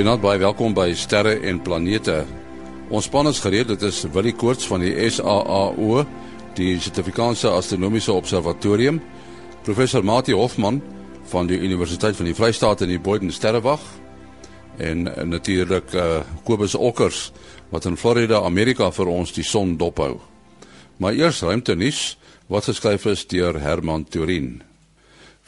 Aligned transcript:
Goeienaand 0.00 0.22
baie 0.24 0.40
welkom 0.40 0.72
by 0.72 0.94
Sterre 0.96 1.34
en 1.44 1.58
Planete. 1.60 2.22
Ons 2.88 3.04
span 3.10 3.28
is 3.28 3.42
gereed, 3.44 3.68
dit 3.68 3.82
is 3.84 3.98
Willie 4.14 4.32
Koorts 4.32 4.64
van 4.64 4.80
die 4.80 4.94
SAAO, 5.12 6.06
die 6.56 6.70
Suid-Afrikaanse 6.80 7.50
Astronomiese 7.52 8.14
Observatorium, 8.16 9.02
professor 9.66 10.00
Mati 10.00 10.32
Hofman 10.32 10.78
van 11.34 11.50
die 11.52 11.58
Universiteit 11.60 12.16
van 12.16 12.30
die 12.30 12.32
Vrystaat 12.38 12.80
in 12.86 12.94
die 12.94 12.96
Boden 12.96 13.28
Sterrewag 13.28 13.84
en 14.80 15.04
natuurlik 15.28 15.92
uh, 15.92 16.22
Kobus 16.48 16.78
Okkers 16.80 17.26
wat 17.68 17.84
in 17.84 18.00
Florida, 18.00 18.40
Amerika 18.40 18.88
vir 18.96 19.12
ons 19.12 19.36
die 19.36 19.44
son 19.44 19.76
dophou. 19.76 20.14
Maar 20.96 21.20
eers 21.20 21.44
ruimte 21.44 21.76
nuus 21.76 22.16
wat 22.48 22.72
geskryf 22.72 23.04
is 23.12 23.28
deur 23.28 23.60
Herman 23.60 24.08
Turin. 24.08 24.62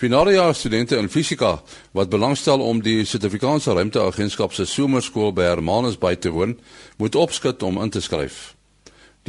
Finalejaar 0.02 0.54
studente 0.54 0.96
in 0.96 1.08
fisika 1.08 1.62
wat 1.94 2.08
belangstel 2.10 2.60
om 2.60 2.82
die 2.82 3.04
Suid-Afrikaanse 3.06 3.70
Ruimteagentskap 3.70 4.50
se 4.50 4.66
somerskool 4.66 5.30
by 5.30 5.46
Hermanus 5.46 5.94
by 6.02 6.18
te 6.18 6.34
woon, 6.34 6.58
moet 6.98 7.14
opskit 7.14 7.62
om 7.62 7.78
in 7.78 7.86
te 7.94 8.02
skryf. 8.02 8.58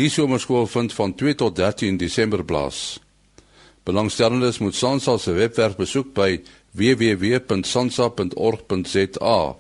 Die 0.02 0.10
somerskool 0.10 0.66
vind 0.66 0.90
van 0.98 1.14
2 1.14 1.38
tot 1.38 1.54
13 1.60 2.02
Desember 2.02 2.42
plaas. 2.42 2.98
Belangstellendes 3.86 4.58
moet 4.66 4.74
SANSA 4.76 5.18
se 5.22 5.32
webwerf 5.38 5.78
besoek 5.78 6.10
by 6.18 6.42
www.sansa.org.za 6.74 9.56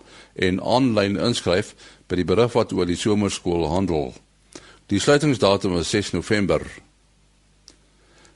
en 0.47 0.61
aanlyn 0.63 1.19
inskryf 1.29 1.75
by 2.09 2.15
die 2.23 2.25
berig 2.25 2.57
wat 2.57 2.73
oor 2.73 2.89
die 2.89 2.97
somerskool 2.97 3.69
handel. 3.69 4.17
Die 4.89 4.97
sluitingsdatum 4.97 5.77
is 5.77 5.93
6 5.93 6.17
November. 6.17 6.65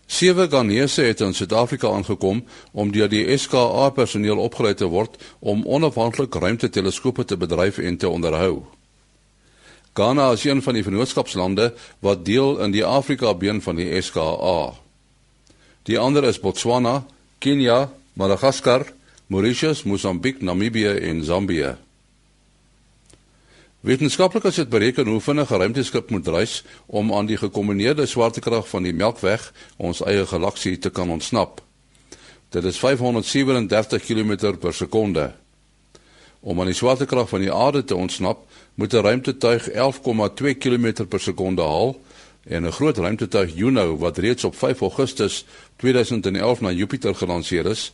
Sewe 0.08 0.48
Ghanese 0.48 1.02
het 1.02 1.20
in 1.20 1.34
Suid-Afrika 1.34 1.90
aangekom 1.92 2.44
om 2.72 2.92
deur 2.92 3.10
die 3.12 3.38
SKA 3.38 3.90
personeel 3.92 4.40
opgelei 4.40 4.74
te 4.74 4.88
word 4.88 5.20
om 5.40 5.66
onafhanklik 5.68 6.36
ruimteteleskope 6.36 7.26
te 7.26 7.38
bedryf 7.38 7.78
en 7.78 7.98
te 7.98 8.10
onderhou. 8.10 8.64
Ghana 9.94 10.32
is 10.32 10.44
een 10.44 10.62
van 10.62 10.74
die 10.74 10.84
vennootskapslande 10.84 11.74
wat 12.00 12.26
deel 12.26 12.60
in 12.64 12.72
die 12.72 12.86
Afrika-been 12.86 13.62
van 13.62 13.76
die 13.76 14.02
SKA. 14.02 14.74
Die 15.84 16.00
ander 16.00 16.24
is 16.24 16.40
Botswana, 16.40 17.04
Kenia, 17.40 17.90
Madagaskar, 18.14 18.86
Mauritius, 19.28 19.84
Mosambiek, 19.84 20.42
Namibië 20.42 20.88
en 20.88 21.24
Zambië. 21.24 21.76
Wetenskaplikes 23.88 24.58
het 24.60 24.70
bereken 24.70 25.08
hoe 25.08 25.22
vinnig 25.22 25.50
'n 25.52 25.56
ruimteskip 25.56 26.10
moet 26.10 26.28
reis 26.28 26.64
om 26.86 27.14
aan 27.14 27.26
die 27.26 27.38
gekombineerde 27.38 28.06
swaartekrag 28.06 28.70
van 28.70 28.84
die 28.84 28.94
Melkweg, 28.94 29.54
ons 29.78 30.04
eie 30.04 30.26
galaksie, 30.26 30.78
te 30.78 30.90
kan 30.90 31.10
ontsnap. 31.10 31.62
Dit 32.50 32.64
is 32.64 32.78
537 32.78 34.04
km 34.04 34.58
per 34.60 34.74
sekonde. 34.74 35.34
Om 36.40 36.60
aan 36.60 36.66
die 36.66 36.76
swaartekrag 36.76 37.30
van 37.30 37.40
die 37.40 37.54
aarde 37.54 37.84
te 37.84 37.96
ontsnap, 37.96 38.46
moet 38.76 38.94
'n 38.94 39.02
ruimtetuig 39.02 39.70
11,2 39.70 40.54
km 40.54 41.06
per 41.08 41.20
sekonde 41.20 41.62
haal 41.62 42.02
en 42.44 42.66
'n 42.66 42.72
groot 42.72 42.98
ruimtetuig 42.98 43.56
Juno 43.56 43.98
wat 43.98 44.18
reeds 44.18 44.44
op 44.44 44.56
5 44.56 44.82
Augustus 44.82 45.46
2011 45.76 46.62
na 46.62 46.72
Jupiter 46.72 47.16
gelanseer 47.16 47.66
is, 47.66 47.92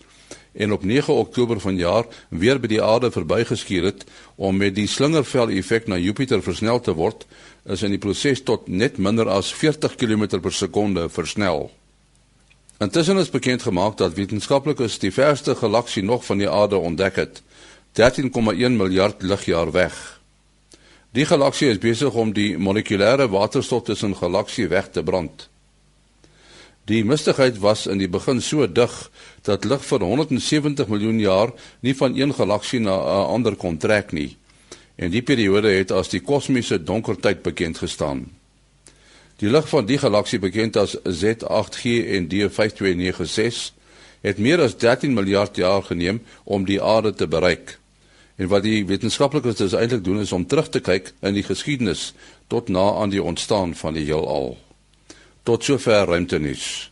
en 0.54 0.72
op 0.72 0.84
9 0.84 1.14
Oktober 1.14 1.60
vanjaar 1.60 2.06
weer 2.30 2.60
by 2.60 2.68
die 2.68 2.82
aarde 2.84 3.12
verbygeskuur 3.12 3.84
het 3.84 4.04
om 4.36 4.58
met 4.58 4.76
die 4.76 4.88
slingervel 4.88 5.50
effek 5.50 5.88
na 5.88 5.98
Jupiter 5.98 6.42
versnel 6.42 6.80
te 6.80 6.94
word, 6.94 7.26
is 7.66 7.84
in 7.84 7.94
die 7.96 8.02
proses 8.02 8.44
tot 8.44 8.68
net 8.68 8.98
minder 8.98 9.30
as 9.30 9.54
40 9.54 9.96
km 9.96 10.28
per 10.40 10.54
sekonde 10.54 11.10
versnel. 11.10 11.72
Intussen 12.84 13.18
is 13.18 13.30
bekend 13.30 13.64
gemaak 13.64 13.98
dat 13.98 14.14
wetenskaplikes 14.14 15.00
die 15.00 15.12
verste 15.12 15.56
galaksie 15.56 16.04
nog 16.04 16.26
van 16.26 16.38
die 16.38 16.50
aarde 16.50 16.78
ontdek 16.78 17.16
het, 17.16 17.42
13,1 18.00 18.76
miljard 18.78 19.22
ligjaar 19.22 19.72
weg. 19.72 20.20
Die 21.14 21.26
galaksie 21.26 21.70
is 21.70 21.78
besig 21.78 22.14
om 22.14 22.34
die 22.34 22.58
molekulêre 22.58 23.30
waterstof 23.30 23.84
tussen 23.86 24.16
galaksie 24.18 24.68
weg 24.68 24.90
te 24.90 25.04
brand. 25.04 25.48
Die 26.86 27.04
mistigheid 27.08 27.62
was 27.64 27.86
in 27.88 28.02
die 28.02 28.10
begin 28.12 28.42
so 28.44 28.66
dig 28.68 28.92
dat 29.48 29.64
lig 29.64 29.84
vir 29.88 30.04
170 30.04 30.90
miljoen 30.92 31.20
jaar 31.20 31.54
nie 31.80 31.94
van 31.96 32.18
een 32.18 32.34
galaksie 32.36 32.80
na 32.80 32.96
'n 32.96 33.28
ander 33.36 33.56
kon 33.56 33.78
trek 33.78 34.12
nie. 34.12 34.36
En 34.96 35.12
die 35.12 35.22
periode 35.22 35.72
het 35.72 35.92
as 35.92 36.10
die 36.10 36.20
kosmiese 36.20 36.84
donker 36.84 37.16
tyd 37.16 37.42
bekend 37.42 37.78
gestaan. 37.78 38.30
Die 39.38 39.50
lig 39.50 39.70
van 39.70 39.86
die 39.86 39.98
galaksie 39.98 40.40
bekend 40.40 40.78
as 40.78 40.98
Z8G 41.04 41.84
en 42.16 42.28
D5296 42.28 43.72
het 44.22 44.38
meer 44.38 44.62
as 44.62 44.78
13 44.78 45.14
miljard 45.14 45.56
jaar 45.56 45.84
geneem 45.84 46.22
om 46.44 46.66
die 46.66 46.82
aarde 46.82 47.14
te 47.14 47.28
bereik. 47.28 47.80
En 48.36 48.48
wat 48.48 48.64
die 48.64 48.86
wetenskaplikes 48.86 49.56
dus 49.56 49.74
eintlik 49.74 50.04
doen 50.04 50.20
is 50.20 50.32
om 50.32 50.46
terug 50.48 50.70
te 50.70 50.80
kyk 50.80 51.14
in 51.22 51.34
die 51.34 51.44
geskiedenis 51.44 52.14
tot 52.48 52.68
na 52.68 52.94
aan 52.94 53.10
die 53.10 53.24
ontstaan 53.24 53.76
van 53.76 53.94
die 53.94 54.06
heelal. 54.06 54.58
Tot 55.44 55.64
sover 55.64 56.06
ruimtenis. 56.08 56.92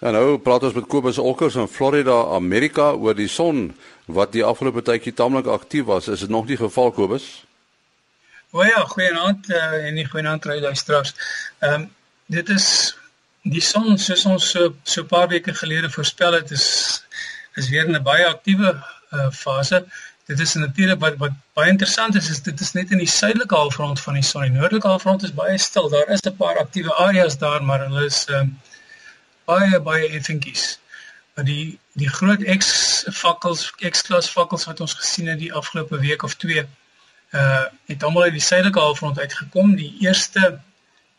En 0.00 0.12
nou 0.12 0.38
praat 0.38 0.66
ons 0.66 0.74
met 0.76 0.86
Kobus 0.86 1.18
Olkers 1.18 1.54
in 1.54 1.68
Florida, 1.68 2.16
Amerika 2.36 2.90
oor 2.92 3.14
die 3.16 3.30
son 3.30 3.70
wat 4.06 4.34
die 4.34 4.44
afgelope 4.44 4.82
tydjie 4.84 5.14
tamelik 5.14 5.46
aktief 5.46 5.86
was. 5.88 6.08
Is 6.08 6.24
dit 6.26 6.32
nog 6.32 6.46
die 6.46 6.58
geval 6.60 6.92
Kobus? 6.92 7.46
O 8.50 8.64
ja, 8.64 8.82
goeienaand 8.90 9.48
uh, 9.50 9.86
en 9.86 9.94
nie 9.94 10.06
goeienaand 10.08 10.44
ry 10.50 10.60
luisteraars. 10.64 11.14
Ehm 11.60 11.86
um, 11.86 11.88
dit 12.26 12.48
is 12.50 12.66
die 13.46 13.62
son 13.62 13.98
soos 14.02 14.24
ons 14.26 14.50
so 14.50 14.74
so 14.82 15.02
'n 15.02 15.06
paar 15.06 15.28
weke 15.28 15.54
gelede 15.54 15.90
voorspel 15.90 16.32
het 16.32 16.50
is 16.50 16.66
is 17.54 17.68
weer 17.70 17.86
in 17.86 17.94
'n 17.94 18.02
baie 18.02 18.26
aktiewe 18.26 18.72
uh, 19.12 19.30
fase. 19.30 19.84
Dit 20.26 20.40
is 20.40 20.54
natuurlik 20.54 21.00
wat 21.00 21.16
wat 21.22 21.34
baie 21.54 21.70
interessant 21.70 22.14
is 22.18 22.30
is 22.30 22.40
dit 22.42 22.60
is 22.60 22.72
net 22.72 22.90
in 22.90 22.98
die 22.98 23.10
suidelike 23.10 23.54
halfrond 23.54 24.00
van 24.00 24.16
die 24.18 24.24
son. 24.26 24.42
Die 24.42 24.54
noordelike 24.54 24.88
halfrond 24.88 25.22
is 25.22 25.34
baie 25.34 25.58
stil. 25.58 25.88
Daar 25.88 26.08
is 26.14 26.24
'n 26.26 26.36
paar 26.36 26.58
aktiewe 26.58 26.94
areas 26.94 27.38
daar, 27.38 27.62
maar 27.64 27.84
hulle 27.84 28.04
is 28.04 28.24
um, 28.28 28.58
baie 29.44 29.80
baie 29.80 30.08
effentjies. 30.08 30.78
Maar 31.34 31.44
die 31.44 31.78
die 31.92 32.08
groot 32.08 32.42
X 32.56 32.66
fakkels, 33.12 33.70
X-klas 33.90 34.30
fakkels 34.30 34.64
wat 34.64 34.80
ons 34.80 34.94
gesien 34.94 35.26
het 35.26 35.38
die 35.38 35.52
afgelope 35.52 35.98
week 35.98 36.22
of 36.22 36.34
twee, 36.34 36.66
uh 37.30 37.64
het 37.86 38.02
almal 38.02 38.22
uit 38.22 38.38
die 38.40 38.48
suidelike 38.48 38.80
halfrond 38.80 39.18
uitgekom. 39.18 39.76
Die 39.76 39.94
eerste 40.00 40.58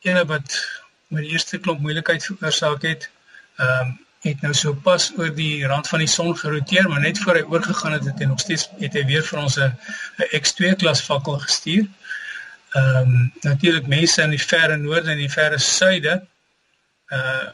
ene 0.01 0.25
wat 0.25 0.59
met 1.07 1.23
die 1.23 1.31
eerste 1.31 1.57
klomp 1.57 1.79
moeilikheid 1.79 2.25
veroorsaak 2.25 2.81
het, 2.81 3.09
ehm 3.55 3.87
um, 3.87 3.95
het 4.21 4.41
nou 4.41 4.53
so 4.53 4.73
pas 4.73 5.11
oor 5.17 5.33
die 5.35 5.65
rand 5.67 5.87
van 5.87 5.99
die 5.99 6.09
son 6.09 6.37
geroteer, 6.37 6.89
maar 6.89 6.99
net 6.99 7.19
voor 7.19 7.35
hy 7.35 7.41
oorgegaan 7.41 7.91
het, 7.91 8.05
het 8.05 8.19
hy 8.19 8.25
nog 8.25 8.39
steeds 8.39 8.67
het 8.79 8.93
hy 8.97 9.05
weer 9.05 9.23
vir 9.23 9.39
ons 9.39 9.57
'n 9.59 9.77
X2 10.41 10.75
klas 10.81 11.01
fakkel 11.01 11.39
gestuur. 11.39 11.85
Ehm 12.71 12.97
um, 12.97 13.33
natuurlik 13.41 13.87
mense 13.87 14.21
in 14.21 14.29
die 14.29 14.41
verre 14.41 14.77
noorde 14.77 15.11
en 15.11 15.17
die 15.17 15.31
verre 15.31 15.57
suide 15.57 16.21
uh 17.09 17.47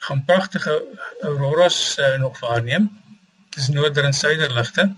gaan 0.00 0.24
pragtige 0.24 0.82
auroras 1.20 1.98
uh, 1.98 2.18
nog 2.18 2.38
waarneem. 2.40 3.00
Dis 3.50 3.68
noorder 3.68 4.04
en 4.04 4.12
suider 4.12 4.52
ligte. 4.52 4.94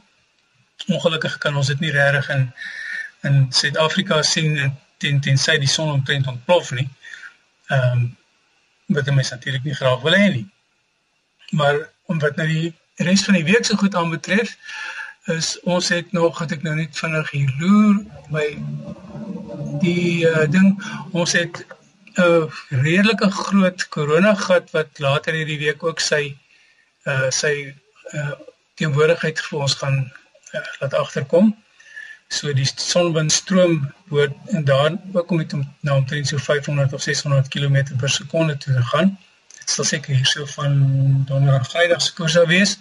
Ongelukkig 0.87 1.39
kan 1.39 1.57
ons 1.57 1.67
dit 1.67 1.81
nie 1.81 1.91
regtig 1.91 2.29
in 2.29 2.53
in 3.23 3.47
Suid-Afrika 3.53 4.23
sien 4.23 4.79
teen 4.99 5.21
tensy 5.21 5.59
die 5.59 5.69
son 5.69 5.91
omtrent 5.91 6.27
ontplof 6.27 6.71
nie. 6.71 6.89
Ehm 7.67 7.91
um, 7.91 8.17
wat 8.87 9.15
mense 9.15 9.35
natuurlik 9.35 9.65
nie 9.65 9.75
graag 9.75 10.01
wil 10.01 10.15
hê 10.15 10.31
nie. 10.31 10.52
Maar 11.59 11.79
om 12.11 12.19
wat 12.23 12.37
nou 12.41 12.49
die 12.49 12.73
res 13.07 13.25
van 13.27 13.39
die 13.39 13.47
week 13.49 13.65
so 13.69 13.77
goed 13.81 13.95
aanbetref, 13.99 14.57
is 15.31 15.55
ons 15.63 15.89
het 15.89 16.13
nog 16.13 16.39
het 16.43 16.53
ek 16.57 16.65
nou 16.67 16.75
net 16.75 16.99
vinnig 16.99 17.31
hier 17.31 17.53
loer 17.61 18.01
by 18.35 18.47
die 19.83 20.27
uh, 20.27 20.47
ding 20.51 20.75
ons 21.13 21.35
het 21.39 21.63
'n 22.19 22.51
redelike 22.83 23.31
groot 23.31 23.89
koronagat 23.89 24.71
wat 24.71 24.99
later 24.99 25.33
hierdie 25.33 25.59
week 25.59 25.83
ook 25.83 26.01
sy 26.01 26.37
uh 27.07 27.31
sy 27.31 27.75
uh 28.13 28.33
teenwoordigheid 28.75 29.41
vir 29.41 29.59
ons 29.59 29.75
gaan 29.75 29.99
uh, 30.53 30.61
laat 30.81 30.95
agterkom. 30.95 31.55
So 32.29 32.53
die 32.53 32.67
sonwindstroom 32.67 33.93
word 34.09 34.35
en 34.57 34.65
daar 34.65 34.99
ook 35.13 35.31
om 35.31 35.39
dit 35.39 35.53
om 35.53 35.65
na 35.81 35.97
omtrent 35.97 36.29
so 36.29 36.39
500 36.39 36.93
of 36.93 37.03
600 37.03 37.49
km 37.49 37.97
per 37.99 38.11
sekonde 38.11 38.57
te 38.57 38.83
gaan. 38.93 39.19
Dit 39.63 39.75
sal 39.75 39.87
seker 39.87 40.19
hierso 40.19 40.47
van 40.57 40.79
donderdag 41.29 41.69
Vrydag 41.71 42.03
se 42.03 42.15
koers 42.19 42.35
sou 42.39 42.47
wees. 42.51 42.77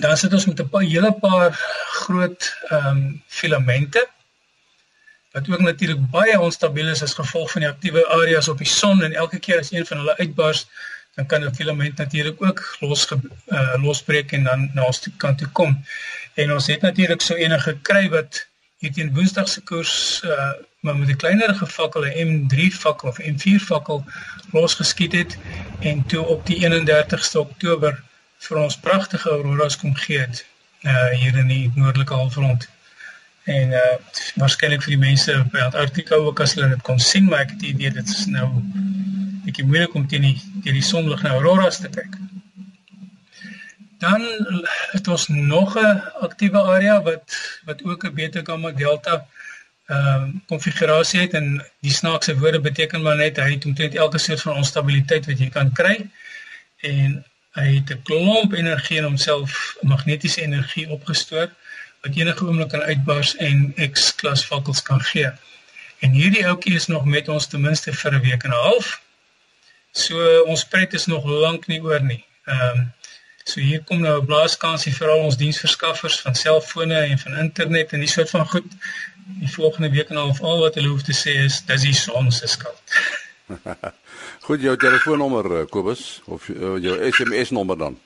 Dan 0.00 0.16
sit 0.16 0.32
ons 0.32 0.46
met 0.48 0.60
'n 0.60 0.68
paar 0.72 0.86
hele 0.88 1.12
paar 1.12 1.52
groot 2.00 2.52
ehm 2.68 2.86
um, 2.86 3.22
filamente 3.26 4.08
wat 5.32 5.50
ook 5.50 5.60
natuurlik 5.60 6.10
baie 6.10 6.40
onstabiel 6.40 6.88
is 6.88 7.02
as 7.02 7.14
gevolg 7.14 7.50
van 7.50 7.60
die 7.60 7.70
aktiewe 7.70 8.06
areas 8.08 8.48
op 8.48 8.58
die 8.58 8.66
son 8.66 9.02
en 9.02 9.12
elke 9.12 9.38
keer 9.38 9.58
as 9.58 9.72
een 9.72 9.86
van 9.86 10.00
hulle 10.00 10.16
uitbars 10.16 10.66
dan 11.14 11.26
kan 11.26 11.44
'n 11.44 11.54
filament 11.54 11.96
natuurlik 11.96 12.42
ook 12.42 12.76
los 12.80 13.08
uh, 13.10 13.74
losbreek 13.82 14.32
en 14.32 14.42
dan 14.44 14.70
na 14.74 14.82
ons 14.82 15.08
kant 15.16 15.38
toe 15.38 15.48
kom. 15.48 15.84
En 16.34 16.52
ons 16.52 16.66
het 16.66 16.80
natuurlik 16.80 17.20
so 17.20 17.34
enige 17.34 17.70
gekry 17.70 18.08
wat 18.08 18.46
hier 18.78 18.92
teen 18.92 19.14
Woensdag 19.14 19.48
se 19.48 19.60
koers 19.60 20.22
uh, 20.24 20.52
maar 20.80 20.96
met 20.96 21.08
'n 21.08 21.16
kleinerige 21.16 21.66
fakkel, 21.66 22.04
'n 22.04 22.26
M3 22.28 22.72
fakkel 22.72 23.08
of 23.08 23.20
M4 23.20 23.60
fakkel 23.60 24.04
losgeskiet 24.50 25.12
het 25.12 25.38
en 25.80 26.06
toe 26.06 26.26
op 26.26 26.46
die 26.46 26.64
31ste 26.64 27.38
Oktober 27.38 28.02
vir 28.38 28.56
ons 28.56 28.78
pragtige 28.78 29.28
auroras 29.30 29.76
kom 29.76 29.94
gee 29.94 30.18
het. 30.18 30.46
uh 30.82 31.10
hier 31.10 31.36
in 31.36 31.46
die 31.46 31.70
noordelike 31.74 32.14
halfrond. 32.14 32.68
En 33.42 33.70
uh 33.70 33.96
waarskynlik 34.34 34.82
vir 34.84 34.94
die 34.94 35.02
mense 35.02 35.34
by 35.52 35.64
Antarktika 35.66 36.14
ook 36.14 36.40
as 36.40 36.54
hulle 36.54 36.68
dit 36.68 36.82
kon 36.86 37.00
sien, 37.02 37.24
maar 37.24 37.46
ek 37.46 37.56
het 37.56 37.60
die 37.64 37.72
idee 37.74 37.90
dit 37.96 38.08
is 38.08 38.26
nou 38.30 38.46
bietjie 39.44 39.66
moeilik 39.66 39.94
om 39.94 40.06
teen 40.06 40.26
die 40.28 40.36
teen 40.62 40.78
die 40.78 40.84
sonlig 40.84 41.22
na 41.22 41.34
auroras 41.38 41.80
te 41.82 41.90
kyk. 41.90 42.14
Dan 43.98 44.22
het 44.92 45.08
ons 45.08 45.26
nog 45.28 45.74
'n 45.76 46.02
aktiewe 46.28 46.62
area 46.62 47.02
wat 47.02 47.38
wat 47.64 47.84
ook 47.84 48.04
'n 48.04 48.14
beta 48.14 48.40
gamma 48.44 48.70
delta 48.70 49.26
ehm 49.88 50.24
uh, 50.24 50.40
konfigurasie 50.46 51.20
het 51.20 51.34
en 51.34 51.46
die 51.80 51.92
snaakse 51.92 52.38
woorde 52.38 52.60
beteken 52.60 53.02
maar 53.02 53.16
net 53.16 53.36
hy 53.40 53.50
het 53.54 53.64
omtrent 53.64 53.94
elke 53.94 54.18
soort 54.18 54.42
van 54.46 54.60
onstabiliteit 54.62 55.26
wat 55.26 55.38
jy 55.38 55.48
kan 55.54 55.72
kry 55.72 55.96
en 56.90 57.14
hy 57.58 57.68
het 57.78 57.90
'n 57.94 58.02
klomp 58.02 58.52
energie 58.52 58.98
in 58.98 59.08
homself 59.08 59.76
magnetiese 59.82 60.42
energie 60.42 60.88
opgestoot 60.96 61.50
wat 62.02 62.16
enige 62.16 62.44
oomblik 62.44 62.68
kan 62.68 62.82
uitbars 62.82 63.36
en 63.36 63.74
X-klas 63.92 64.44
vakkels 64.46 64.82
kan 64.82 65.00
gee. 65.00 65.30
En 65.98 66.10
hierdie 66.10 66.46
ouetjie 66.46 66.74
is 66.74 66.86
nog 66.86 67.04
met 67.04 67.28
ons 67.28 67.46
ten 67.46 67.60
minste 67.60 67.92
vir 67.92 68.12
'n 68.14 68.20
week 68.20 68.42
en 68.42 68.50
'n 68.50 68.62
half. 68.68 69.02
So 69.92 70.42
ons 70.42 70.64
pret 70.64 70.92
is 70.92 71.06
nog 71.06 71.24
lank 71.24 71.66
nie 71.66 71.82
oor 71.82 72.02
nie. 72.02 72.24
Ehm 72.44 72.78
um, 72.78 72.92
So 73.48 73.60
hier 73.60 73.80
kom 73.88 74.00
nou 74.00 74.20
'n 74.20 74.26
blaaskansie 74.26 74.92
vir 74.94 75.08
al 75.08 75.22
ons 75.26 75.36
diensverskaffers 75.36 76.20
van 76.20 76.34
selfone 76.34 76.98
en 77.12 77.18
van 77.18 77.36
internet 77.36 77.92
en 77.92 78.00
die 78.04 78.08
soort 78.08 78.30
van 78.30 78.46
goed. 78.48 78.66
Die 79.36 79.50
volgende 79.50 79.90
week 79.90 80.08
en 80.08 80.16
half 80.16 80.40
al 80.40 80.60
wat 80.60 80.74
hulle 80.74 80.88
hoef 80.88 81.02
te 81.04 81.12
sê 81.12 81.34
is 81.44 81.60
dis 81.68 81.82
die 81.84 81.94
son 81.94 82.30
se 82.32 82.46
skuld. 82.48 82.80
Goed 84.46 84.62
jou 84.64 84.76
telefoonnommer 84.76 85.58
eh, 85.58 85.66
Kobus 85.68 86.20
of 86.24 86.48
uh, 86.48 86.78
jou 86.80 86.96
SMS 87.12 87.50
nommer 87.50 87.76
dan. 87.76 87.98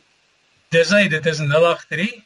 Dis 0.75 0.91
hy, 0.91 1.07
dit 1.09 1.27
is 1.27 1.39
083 1.39 2.17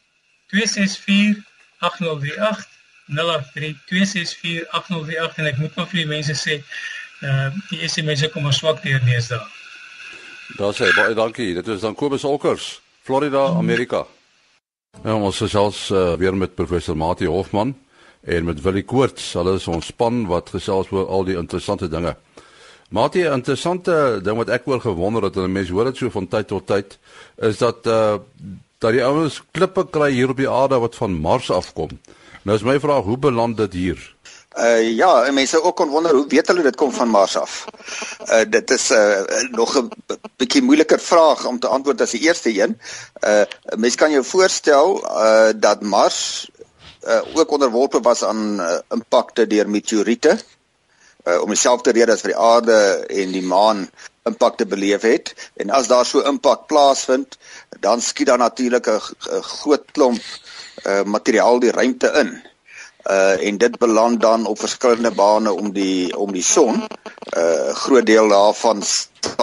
264 0.48 1.44
8038 1.84 2.64
083 3.06 3.76
264 3.92 4.64
8038 4.80 5.38
en 5.42 5.52
ek 5.52 5.60
moet 5.60 5.76
maar 5.76 5.92
vir 5.92 6.02
die 6.02 6.10
mense 6.16 6.40
sê 6.40 6.60
uh 7.24 7.52
die 7.68 7.84
SMS 7.88 8.24
kom 8.32 8.48
maar 8.48 8.56
swak 8.56 8.80
deur 8.84 9.00
deesdae. 9.04 9.44
Daar 10.56 10.72
sê 10.76 10.88
baie 10.96 11.14
dankie. 11.16 11.52
Dit 11.54 11.68
is 11.68 11.84
dan 11.84 11.94
Kobus 11.94 12.24
Olkers. 12.24 12.78
Florida, 13.04 13.44
Amerika. 13.60 14.06
Ja, 15.04 15.14
ons 15.14 15.40
is 15.44 15.54
als 15.56 15.90
uh, 15.90 16.14
weer 16.16 16.36
met 16.36 16.54
professor 16.54 16.96
Mati 16.96 17.26
Hofman 17.26 17.74
en 18.26 18.44
met 18.44 18.60
Willie 18.62 18.84
Koorts. 18.84 19.32
Hulle 19.38 19.56
is 19.60 19.68
ons 19.70 19.92
span 19.92 20.24
wat 20.30 20.50
gesels 20.54 20.90
oor 20.94 21.06
al 21.06 21.26
die 21.28 21.38
interessante 21.38 21.88
dinge. 21.88 22.16
Mati, 22.90 23.22
'n 23.22 23.32
interessante 23.40 24.20
ding 24.22 24.36
wat 24.36 24.48
ek 24.48 24.66
oor 24.66 24.80
gewonder 24.80 25.22
het 25.22 25.36
en 25.36 25.52
mense 25.52 25.72
hoor 25.72 25.84
dit 25.84 25.96
so 25.96 26.10
van 26.10 26.28
tyd 26.28 26.46
tot 26.46 26.66
tyd, 26.66 26.98
is 27.38 27.58
dat 27.58 27.86
uh 27.86 28.18
dat 28.78 28.92
die 28.92 29.04
ouens 29.04 29.42
klippe 29.50 29.86
kry 29.90 30.10
hier 30.12 30.28
op 30.28 30.36
die 30.36 30.50
aarde 30.50 30.78
wat 30.78 30.94
van 30.94 31.20
Mars 31.20 31.50
afkom. 31.50 31.88
Nou 32.42 32.56
is 32.56 32.62
my 32.62 32.80
vraag, 32.80 33.04
hoe 33.04 33.18
beland 33.18 33.56
dit 33.56 33.72
hier? 33.72 34.14
Uh 34.58 34.96
ja, 34.96 35.32
mense 35.32 35.62
ook 35.62 35.76
kon 35.76 35.88
wonder 35.88 36.14
hoe 36.14 36.26
weet 36.28 36.46
hulle 36.46 36.62
dit 36.62 36.76
kom 36.76 36.92
van 36.92 37.08
Mars 37.08 37.36
af. 37.36 37.64
Uh 38.30 38.44
dit 38.48 38.70
is 38.70 38.90
uh 38.90 39.20
nog 39.50 39.76
'n 39.78 39.88
bietjie 40.36 40.62
moeiliker 40.62 41.00
vraag 41.00 41.46
om 41.46 41.58
te 41.58 41.68
antwoord 41.68 42.00
as 42.00 42.10
die 42.10 42.20
eerste 42.20 42.52
een. 42.60 42.78
Uh 43.24 43.42
mense 43.76 43.96
kan 43.96 44.10
jou 44.10 44.24
voorstel 44.24 45.04
uh 45.04 45.50
dat 45.56 45.82
Mars 45.82 46.48
uh 47.06 47.38
ook 47.38 47.50
onderworpe 47.50 48.00
was 48.00 48.24
aan 48.24 48.60
uh, 48.60 48.78
impakte 48.90 49.46
deur 49.46 49.68
meteoriete. 49.68 50.38
Uh 51.24 51.40
om 51.42 51.48
dieselfde 51.48 51.92
rede 51.92 52.12
as 52.12 52.24
vir 52.24 52.34
die 52.34 52.42
aarde 52.42 52.78
en 53.22 53.32
die 53.32 53.42
maan 53.42 53.86
impakte 54.26 54.66
beleef 54.66 55.02
het 55.06 55.34
en 55.54 55.70
as 55.70 55.86
daar 55.86 56.06
so 56.06 56.22
impak 56.26 56.66
plaasvind, 56.66 57.38
dan 57.80 58.00
skiet 58.00 58.26
daar 58.26 58.38
natuurlik 58.38 58.86
'n 58.86 59.42
groot 59.42 59.84
klomp 59.92 60.22
uh 60.86 61.02
materiaal 61.02 61.58
die 61.60 61.70
ruimte 61.70 62.10
in 62.22 62.30
uh 63.10 63.46
en 63.48 63.58
dit 63.58 63.78
beland 63.78 64.20
dan 64.20 64.46
op 64.46 64.58
verskillende 64.58 65.10
bane 65.10 65.52
om 65.52 65.72
die 65.72 66.16
om 66.16 66.32
die 66.32 66.42
son. 66.42 66.86
Uh 67.36 67.74
groot 67.74 68.06
deel 68.06 68.28
daarvan 68.28 68.82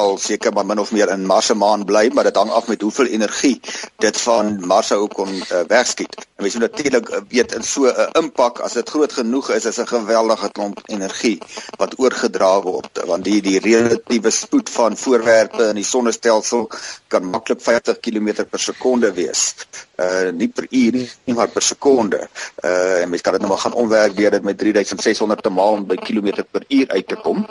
sal 0.04 0.18
seker 0.20 0.52
maar 0.54 0.66
min 0.68 0.82
of 0.84 0.92
meer 0.92 1.12
in 1.14 1.26
Mars 1.26 1.48
se 1.52 1.56
maan 1.56 1.86
bly, 1.88 2.10
maar 2.14 2.28
dit 2.28 2.36
hang 2.36 2.52
af 2.52 2.68
met 2.68 2.82
hoeveel 2.82 3.08
energie 3.16 3.56
dit 4.04 4.18
van 4.22 4.60
Mars 4.68 4.92
ook 4.92 5.14
kon 5.20 5.32
uh, 5.32 5.62
wegskiet. 5.68 6.16
En 6.36 6.44
mens 6.44 6.58
moet 6.58 6.66
natuurlik 6.68 7.10
uh, 7.10 7.22
weet 7.30 7.56
in 7.56 7.64
so 7.64 7.88
'n 7.88 8.10
impak 8.20 8.60
as 8.60 8.76
dit 8.80 8.90
groot 8.90 9.14
genoeg 9.14 9.52
is, 9.56 9.66
is 9.66 9.80
'n 9.80 9.88
geweldige 9.88 10.50
klomp 10.52 10.82
energie 10.86 11.38
wat 11.78 11.96
oorgedra 12.00 12.62
word 12.62 13.04
want 13.06 13.24
die 13.24 13.42
die 13.42 13.60
relatiewe 13.60 14.32
spoed 14.32 14.70
van 14.70 14.98
voorwerpe 14.98 15.70
in 15.72 15.80
die 15.80 15.88
sonnestelsel 15.94 16.70
kan 17.08 17.30
maklik 17.30 17.62
50 17.62 18.00
km 18.00 18.44
per 18.50 18.60
sekonde 18.60 19.14
wees. 19.14 19.56
Uh 20.04 20.32
nie 20.36 20.48
per 20.48 20.68
uur 20.70 20.96
nie, 21.00 21.36
maar 21.36 21.52
per 21.54 21.62
sekonde. 21.62 22.28
Uh 22.64 23.02
en 23.02 23.10
mens 23.10 23.22
kan 23.22 23.36
dit 23.36 23.42
nou 23.42 23.52
maar 23.52 23.64
gaan 23.64 23.80
omwerk 23.84 24.16
deur 24.18 24.32
dit 24.32 24.44
met 24.44 24.58
3600 24.58 25.44
te 25.44 25.50
maal 25.50 25.84
by 25.90 25.96
kilometer 25.96 26.48
per 26.52 26.66
uur 26.68 26.88
uit 26.88 27.08
te 27.08 27.20
kom. 27.26 27.46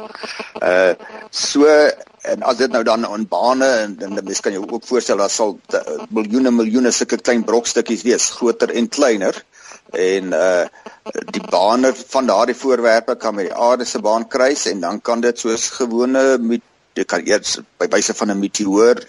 Uh 0.62 0.94
so 1.30 1.68
en 2.22 2.42
as 2.46 2.56
dit 2.56 2.70
nou 2.70 2.82
dan 2.86 3.06
in 3.14 3.26
bane 3.28 3.68
en 3.84 3.96
dan 3.98 4.18
mens 4.24 4.40
kan 4.40 4.52
jou 4.54 4.66
ook 4.68 4.84
voorstel 4.86 5.16
dat 5.16 5.30
sal 5.30 5.56
miljoene 6.08 6.50
miljoene 6.50 6.92
sulke 6.94 7.18
klein 7.18 7.44
brokstukkies 7.44 8.04
wees, 8.06 8.30
groter 8.30 8.70
en 8.70 8.88
kleiner. 8.88 9.44
En 9.90 10.32
uh 10.32 10.66
die 11.34 11.42
bane 11.50 11.90
van 12.08 12.26
daardie 12.26 12.54
voorwerpe 12.56 13.16
kan 13.16 13.34
met 13.34 13.48
die 13.50 13.54
aarde 13.54 13.84
se 13.84 13.98
baan 13.98 14.28
kruis 14.28 14.66
en 14.66 14.80
dan 14.80 15.00
kan 15.00 15.20
dit 15.20 15.38
soos 15.38 15.70
gewone 15.78 16.38
dit 16.96 17.08
kan 17.08 17.24
eers 17.26 17.58
by 17.80 17.88
wyse 17.92 18.14
van 18.14 18.30
'n 18.30 18.38
meteoor 18.38 19.00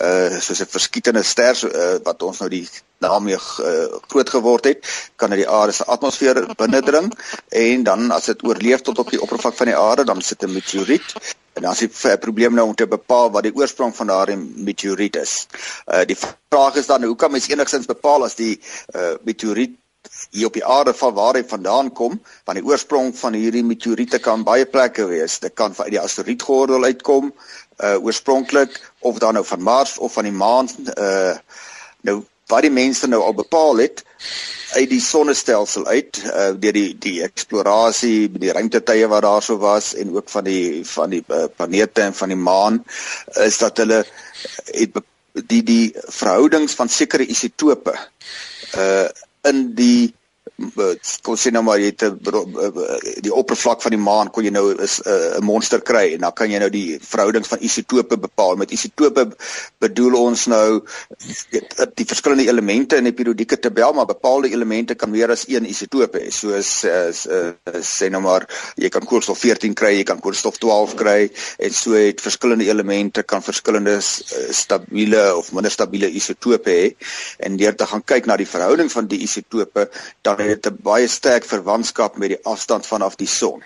uh 0.00 0.40
soos 0.40 0.60
'n 0.60 0.74
verskietende 0.76 1.22
ster 1.22 1.56
uh, 1.64 1.96
wat 2.04 2.22
ons 2.22 2.38
nou 2.38 2.50
die 2.50 2.68
daarmee 2.98 3.36
uh, 3.36 3.86
groot 4.08 4.30
geword 4.30 4.64
het, 4.64 4.86
kan 5.16 5.30
dit 5.30 5.44
die 5.44 5.48
aarde 5.48 5.72
se 5.72 5.84
atmosfeer 5.84 6.46
binnendring 6.56 7.12
en 7.48 7.82
dan 7.82 8.10
as 8.10 8.24
dit 8.32 8.44
oorleef 8.44 8.80
tot 8.80 8.98
op 8.98 9.10
die 9.10 9.20
oppervlak 9.20 9.54
van 9.54 9.66
die 9.66 9.76
aarde, 9.76 10.04
dan 10.04 10.22
sit 10.22 10.42
'n 10.42 10.52
meteoriet 10.52 11.14
En 11.56 11.62
dan 11.62 11.72
is 11.72 11.78
die 11.78 12.16
probleem 12.18 12.54
nou 12.54 12.66
om 12.68 12.74
te 12.74 12.86
bepaal 12.86 13.30
wat 13.30 13.46
die 13.46 13.54
oorsprong 13.56 13.94
van 13.96 14.10
daardie 14.12 14.36
meteoriet 14.36 15.16
is. 15.16 15.46
Uh 15.86 16.04
die 16.04 16.16
vraag 16.16 16.74
is 16.76 16.86
dan 16.86 17.04
hoe 17.04 17.16
kan 17.16 17.32
mens 17.32 17.48
enigstens 17.48 17.88
bepaal 17.88 18.24
as 18.24 18.36
die 18.36 18.60
uh 18.92 19.14
meteoriet 19.24 19.72
hier 20.30 20.46
op 20.46 20.56
die 20.58 20.64
aarde 20.64 20.94
van 20.94 21.14
waar 21.14 21.34
hy 21.38 21.44
vandaan 21.48 21.92
kom? 21.92 22.20
Want 22.44 22.58
die 22.58 22.66
oorsprong 22.66 23.12
van 23.18 23.36
hierdie 23.38 23.64
meteoriete 23.64 24.18
kan 24.18 24.44
baie 24.44 24.66
plekke 24.66 25.06
wees. 25.06 25.38
Dit 25.38 25.54
kan 25.54 25.74
van 25.74 25.90
die 25.90 26.00
asteroïdgordel 26.00 26.84
uitkom 26.84 27.32
uh 27.76 27.96
oorspronklik 28.00 28.78
of 29.04 29.18
dan 29.20 29.34
nou 29.36 29.44
van 29.44 29.62
Mars 29.62 29.98
of 29.98 30.12
van 30.12 30.24
die 30.24 30.32
maan. 30.32 30.68
Uh 30.96 31.36
nou 32.00 32.22
wat 32.46 32.62
die 32.62 32.70
mense 32.70 33.08
nou 33.10 33.22
al 33.22 33.34
bepaal 33.34 33.82
het 33.82 34.04
uit 34.76 34.90
die 34.90 35.00
sonnestelsel 35.00 35.86
uit 35.86 36.20
uh, 36.24 36.52
deur 36.60 36.74
die 36.76 36.90
die 37.02 37.16
eksplorasie 37.26 38.28
die 38.32 38.52
ruimtetye 38.54 39.08
wat 39.10 39.24
daarso 39.26 39.58
was 39.62 39.92
en 39.94 40.14
ook 40.14 40.30
van 40.30 40.46
die 40.46 40.84
van 40.86 41.14
die 41.14 41.22
uh, 41.28 41.46
planete 41.56 42.06
en 42.06 42.14
van 42.14 42.34
die 42.34 42.38
maan 42.38 42.80
is 43.46 43.58
dat 43.62 43.82
hulle 43.82 44.02
het 44.72 44.98
die 45.46 45.62
die 45.66 45.86
verhoudings 46.18 46.74
van 46.78 46.88
sekere 46.88 47.26
isotope 47.26 47.96
uh 48.78 49.06
in 49.48 49.74
die 49.74 50.14
kon 50.56 51.36
sien 51.36 51.52
nou 51.52 51.60
maar 51.66 51.76
jy 51.76 51.90
het 51.92 52.04
die 53.24 53.32
oppervlak 53.34 53.82
van 53.84 53.92
die 53.92 54.00
maan 54.00 54.30
kon 54.32 54.46
jy 54.46 54.52
nou 54.54 54.70
is 54.82 55.02
'n 55.04 55.44
monster 55.44 55.82
kry 55.84 56.14
en 56.14 56.20
dan 56.24 56.32
kan 56.32 56.50
jy 56.50 56.58
nou 56.58 56.70
die 56.70 56.98
verhoudings 57.00 57.48
van 57.48 57.60
isotope 57.60 58.16
bepaal. 58.16 58.56
Met 58.56 58.70
isotope 58.70 59.36
bedoel 59.78 60.14
ons 60.16 60.46
nou 60.46 60.80
die, 61.50 61.60
die 61.94 62.06
verskillende 62.06 62.48
elemente 62.48 62.96
in 62.96 63.04
die 63.04 63.12
periodieke 63.12 63.58
tabel, 63.58 63.92
maar 63.92 64.06
bepaalde 64.06 64.48
elemente 64.48 64.94
kan 64.94 65.10
meer 65.10 65.30
as 65.30 65.44
een 65.48 65.68
isotoop 65.68 66.16
hê. 66.16 66.30
Soos 66.30 66.86
sê 67.82 68.08
nou 68.08 68.22
maar 68.22 68.48
jy 68.76 68.88
kan 68.88 69.04
koolstof 69.04 69.38
14 69.38 69.74
kry, 69.74 69.92
jy 69.98 70.04
kan 70.04 70.20
koolstof 70.20 70.56
12 70.58 70.94
kry 70.96 71.30
en 71.58 71.70
so 71.70 71.92
het 71.92 72.20
verskillende 72.20 72.64
elemente 72.64 73.22
kan 73.22 73.42
verskillende 73.42 74.00
stabiele 74.00 75.36
of 75.36 75.52
minder 75.52 75.70
stabiele 75.70 76.08
isotope 76.08 76.70
hê. 76.70 76.96
En 77.38 77.56
deur 77.56 77.76
te 77.76 77.86
gaan 77.86 78.04
kyk 78.04 78.26
na 78.26 78.36
die 78.36 78.48
verhouding 78.48 78.92
van 78.92 79.06
die 79.06 79.20
isotope 79.20 79.90
dan 80.22 80.45
het 80.48 80.66
'n 80.66 80.78
baie 80.82 81.08
sterk 81.08 81.44
verwantskap 81.44 82.16
met 82.16 82.28
die 82.28 82.44
afstand 82.44 82.86
vanaf 82.86 83.16
die 83.16 83.28
son. 83.28 83.64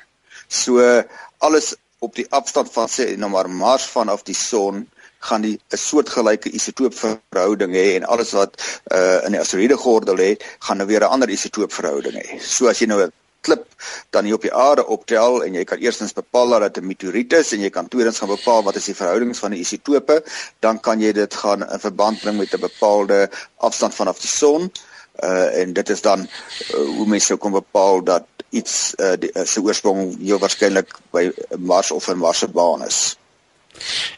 So 0.48 1.02
alles 1.38 1.74
op 1.98 2.14
die 2.14 2.26
afstand 2.30 2.72
van 2.72 2.88
sê 2.88 3.16
nou 3.16 3.30
maar 3.30 3.50
Mars 3.50 3.86
vanaf 3.86 4.22
die 4.22 4.34
son 4.34 4.88
gaan 5.20 5.42
die 5.42 5.60
'n 5.68 5.76
soortgelyke 5.76 6.50
isotoopverhouding 6.50 7.72
hê 7.74 7.94
en 7.96 8.04
alles 8.04 8.32
wat 8.32 8.80
uh 8.92 9.20
in 9.26 9.32
die 9.32 9.40
asteroïdegordel 9.40 10.16
lê, 10.16 10.30
gaan 10.58 10.76
nou 10.76 10.88
weer 10.88 11.00
'n 11.00 11.12
ander 11.14 11.28
isotoopverhouding 11.28 12.16
hê. 12.16 12.40
So 12.40 12.68
as 12.68 12.78
jy 12.78 12.86
nou 12.86 13.02
'n 13.02 13.12
klip 13.40 13.64
dan 14.10 14.24
hier 14.24 14.34
op 14.34 14.42
die 14.42 14.54
aarde 14.54 14.86
optel 14.86 15.44
en 15.44 15.54
jy 15.54 15.64
kan 15.64 15.78
eerstens 15.78 16.12
bepaal 16.12 16.48
dat 16.48 16.74
dit 16.74 16.82
'n 16.82 16.86
meteoriet 16.86 17.32
is 17.32 17.52
en 17.52 17.60
jy 17.60 17.70
kan 17.70 17.88
tweedens 17.88 18.18
gaan 18.18 18.28
bepaal 18.28 18.62
wat 18.62 18.76
is 18.76 18.84
die 18.84 18.94
verhoudings 18.94 19.38
van 19.38 19.50
die 19.50 19.60
isotope, 19.60 20.22
dan 20.60 20.80
kan 20.80 21.00
jy 21.00 21.12
dit 21.12 21.34
gaan 21.34 21.70
in 21.70 21.80
verband 21.80 22.20
bring 22.20 22.36
met 22.36 22.54
'n 22.54 22.60
bepaalde 22.60 23.30
afstand 23.56 23.94
vanaf 23.94 24.20
die 24.20 24.28
son 24.28 24.72
uh 25.18 25.60
en 25.62 25.72
dit 25.72 25.88
is 25.88 26.00
dan 26.00 26.20
uh, 26.20 26.84
hoe 26.96 27.06
mense 27.06 27.26
sou 27.26 27.38
kon 27.38 27.52
bepaal 27.52 28.04
dat 28.04 28.24
iets 28.50 28.94
uh, 28.96 29.16
die, 29.18 29.30
uh 29.34 29.44
se 29.44 29.62
oorsprong 29.62 30.16
heel 30.18 30.38
waarskynlik 30.38 30.94
by 31.10 31.30
Mars 31.58 31.90
of 31.90 32.08
in 32.08 32.18
Mars 32.18 32.38
se 32.38 32.48
baan 32.48 32.86
is. 32.86 33.16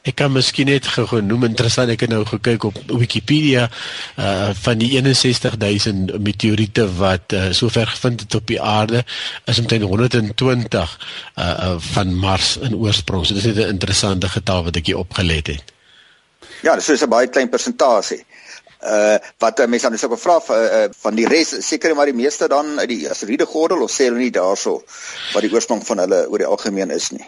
Ek 0.02 0.16
kan 0.18 0.32
miskien 0.32 0.66
net 0.66 0.86
genoem 0.96 1.44
interessant 1.46 1.92
ek 1.92 2.06
het 2.06 2.10
nou 2.10 2.22
gekyk 2.26 2.64
op 2.70 2.78
Wikipedia 2.88 3.68
uh 4.18 4.50
van 4.62 4.80
die 4.80 4.90
61000 4.98 6.16
meteoriete 6.18 6.86
wat 6.98 7.36
uh, 7.36 7.50
sover 7.52 7.86
gevind 7.86 8.24
het 8.24 8.34
op 8.34 8.46
die 8.46 8.60
aarde 8.60 9.04
is 9.44 9.60
omtrent 9.62 9.84
120 9.84 10.96
uh, 11.36 11.44
uh 11.44 11.76
van 11.92 12.14
Mars 12.14 12.56
in 12.56 12.76
oorsprong. 12.76 13.26
So 13.26 13.34
dis 13.34 13.44
net 13.44 13.56
'n 13.56 13.76
interessante 13.76 14.28
getal 14.28 14.64
wat 14.64 14.76
ek 14.76 14.86
hier 14.86 14.98
opgelet 14.98 15.46
het. 15.46 15.72
Ja, 16.62 16.74
dis 16.74 16.84
so 16.84 16.94
'n 16.94 17.08
baie 17.08 17.28
klein 17.28 17.48
persentasie. 17.48 18.24
Uh 18.82 19.18
wat 19.38 19.60
uh, 19.60 19.66
mense 19.66 19.86
dan 19.86 19.94
is 19.94 20.04
ook 20.04 20.16
'n 20.16 20.24
vraag 20.26 20.48
uh, 20.50 20.56
uh, 20.56 20.88
van 21.04 21.14
die 21.14 21.28
res 21.28 21.54
seker 21.68 21.94
maar 21.94 22.10
die 22.10 22.20
meeste 22.22 22.48
dan 22.48 22.78
uit 22.78 22.88
die 22.88 23.10
asteroïde 23.10 23.46
gordel 23.46 23.82
of 23.82 23.90
sê 23.90 24.10
hulle 24.10 24.18
nie 24.18 24.34
daarso 24.34 24.82
wat 25.32 25.42
die 25.42 25.52
oorsprong 25.52 25.86
van 25.86 25.98
hulle 25.98 26.26
oor 26.28 26.38
die 26.38 26.50
algemeen 26.50 26.90
is 26.90 27.10
nie. 27.10 27.26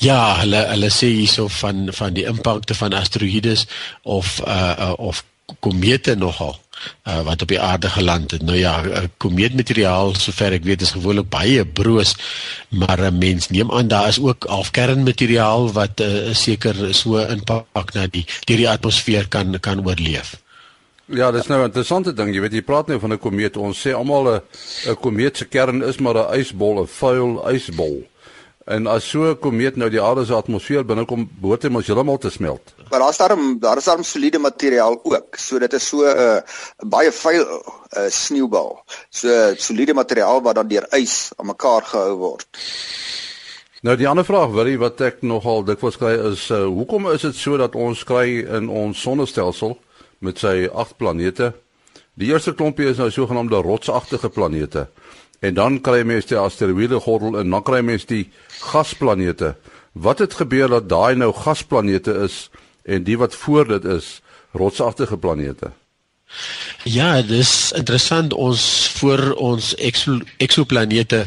Ja, 0.00 0.36
hulle 0.40 0.66
hulle 0.72 0.90
sê 0.90 1.08
hierso 1.12 1.48
van 1.48 1.88
van 1.92 2.14
die 2.16 2.24
impakte 2.24 2.74
van 2.74 2.92
asteroïdes 2.92 3.66
of 4.02 4.40
uh, 4.46 4.76
uh 4.78 4.92
of 4.96 5.24
komete 5.60 6.14
nogal 6.14 6.56
uh, 7.04 7.20
wat 7.26 7.42
op 7.42 7.48
die 7.48 7.60
aarde 7.60 7.88
geland 7.88 8.30
het. 8.30 8.42
Nou 8.42 8.56
ja, 8.58 8.82
komeetmateriaal 9.16 10.14
sover 10.18 10.56
ek 10.56 10.64
weet 10.66 10.82
is 10.86 10.94
gewoonlik 10.96 11.28
baie 11.32 11.64
broos, 11.64 12.16
maar 12.68 13.00
'n 13.00 13.18
mens 13.18 13.48
neem 13.48 13.72
aan 13.72 13.88
daar 13.88 14.08
is 14.08 14.20
ook 14.20 14.48
halfkernmateriaal 14.48 15.72
wat 15.72 16.00
uh, 16.00 16.34
seker 16.34 16.94
so 16.94 17.18
impak 17.18 17.94
na 17.94 18.06
die 18.06 18.26
deur 18.44 18.56
die 18.56 18.70
atmosfeer 18.70 19.28
kan 19.28 19.60
kan 19.60 19.86
oorleef. 19.86 20.36
Ja, 21.06 21.30
dis 21.30 21.46
nou 21.46 21.60
'n 21.60 21.64
interessante 21.64 22.12
ding. 22.12 22.34
Jy 22.34 22.40
weet 22.40 22.52
jy 22.52 22.62
praat 22.62 22.86
nou 22.86 22.98
van 22.98 23.12
'n 23.12 23.18
komeet. 23.18 23.56
Ons 23.56 23.86
sê 23.86 23.94
almal 23.94 24.28
'n 24.28 24.40
'n 24.90 24.96
komeet 24.96 25.36
se 25.36 25.44
kern 25.44 25.82
is 25.82 25.98
maar 25.98 26.16
'n 26.16 26.40
ysbol, 26.40 26.80
'n 26.82 26.86
vuil 26.86 27.48
ysbol. 27.54 28.06
En 28.66 28.86
as 28.86 29.08
so 29.08 29.30
'n 29.30 29.38
komeet 29.38 29.76
nou 29.76 29.90
die 29.90 30.02
aarde 30.02 30.24
se 30.24 30.34
atmosfeer 30.34 30.84
binnekom, 30.84 31.28
behoort 31.40 31.62
hy 31.62 31.68
mos 31.68 31.86
heeltemal 31.86 32.18
te 32.18 32.30
smelt. 32.30 32.74
Maar 32.90 32.98
daar's 33.00 33.16
daarom 33.16 33.58
daar 33.60 33.76
is 33.76 33.84
daarom 33.84 34.04
soliede 34.04 34.38
materiaal 34.38 35.00
ook. 35.02 35.36
So 35.36 35.58
dit 35.58 35.72
is 35.72 35.86
so 35.86 36.02
'n 36.02 36.18
uh, 36.18 36.40
baie 36.86 37.12
vuil 37.12 37.46
uh, 37.96 38.08
sneeubal. 38.08 38.82
So 39.10 39.54
soliede 39.56 39.94
materiaal 39.94 40.42
wat 40.42 40.54
dan 40.54 40.68
deur 40.68 40.86
ys 40.90 41.30
aan 41.36 41.46
mekaar 41.46 41.82
gehou 41.82 42.16
word. 42.16 42.46
Nou 43.80 43.96
die 43.96 44.08
ander 44.08 44.24
vraag 44.24 44.50
wil 44.50 44.66
jy 44.66 44.78
wat 44.78 45.00
ek 45.00 45.22
nogal 45.22 45.64
dikwels 45.64 45.96
kry 45.96 46.32
is 46.32 46.50
uh, 46.50 46.64
hoekom 46.64 47.10
is 47.10 47.20
dit 47.20 47.34
so 47.34 47.56
dat 47.56 47.74
ons 47.74 48.04
kry 48.04 48.42
in 48.56 48.68
ons 48.68 49.00
sonnestelsel 49.00 49.78
met 50.26 50.42
sy 50.42 50.66
8 50.66 50.98
planete. 51.00 51.52
Die 52.16 52.32
eerste 52.32 52.54
klompie 52.56 52.88
is 52.90 53.00
nou 53.00 53.10
sogenaamde 53.12 53.62
rotsagtige 53.64 54.28
planete. 54.32 54.86
En 55.44 55.54
dan 55.54 55.80
kry 55.84 56.00
jy 56.00 56.08
mens 56.08 56.28
die 56.30 56.38
asteroïde 56.40 57.00
gordel 57.04 57.38
en 57.40 57.50
dan 57.52 57.64
kry 57.64 57.82
jy 57.82 57.88
mens 57.92 58.06
die 58.08 58.24
gasplanete. 58.72 59.54
Wat 59.92 60.20
het 60.24 60.36
gebeur 60.40 60.72
dat 60.72 60.88
daai 60.88 61.16
nou 61.16 61.32
gasplanete 61.36 62.14
is 62.26 62.46
en 62.84 63.04
die 63.04 63.18
wat 63.20 63.36
voor 63.36 63.68
dit 63.76 63.84
is 63.98 64.20
rotsagtige 64.56 65.16
planete? 65.20 65.72
Ja, 66.86 67.22
dis 67.22 67.72
interessant 67.76 68.32
ons 68.34 68.62
voor 68.98 69.32
ons 69.42 69.74
exo, 69.74 70.18
exoplanete 70.42 71.26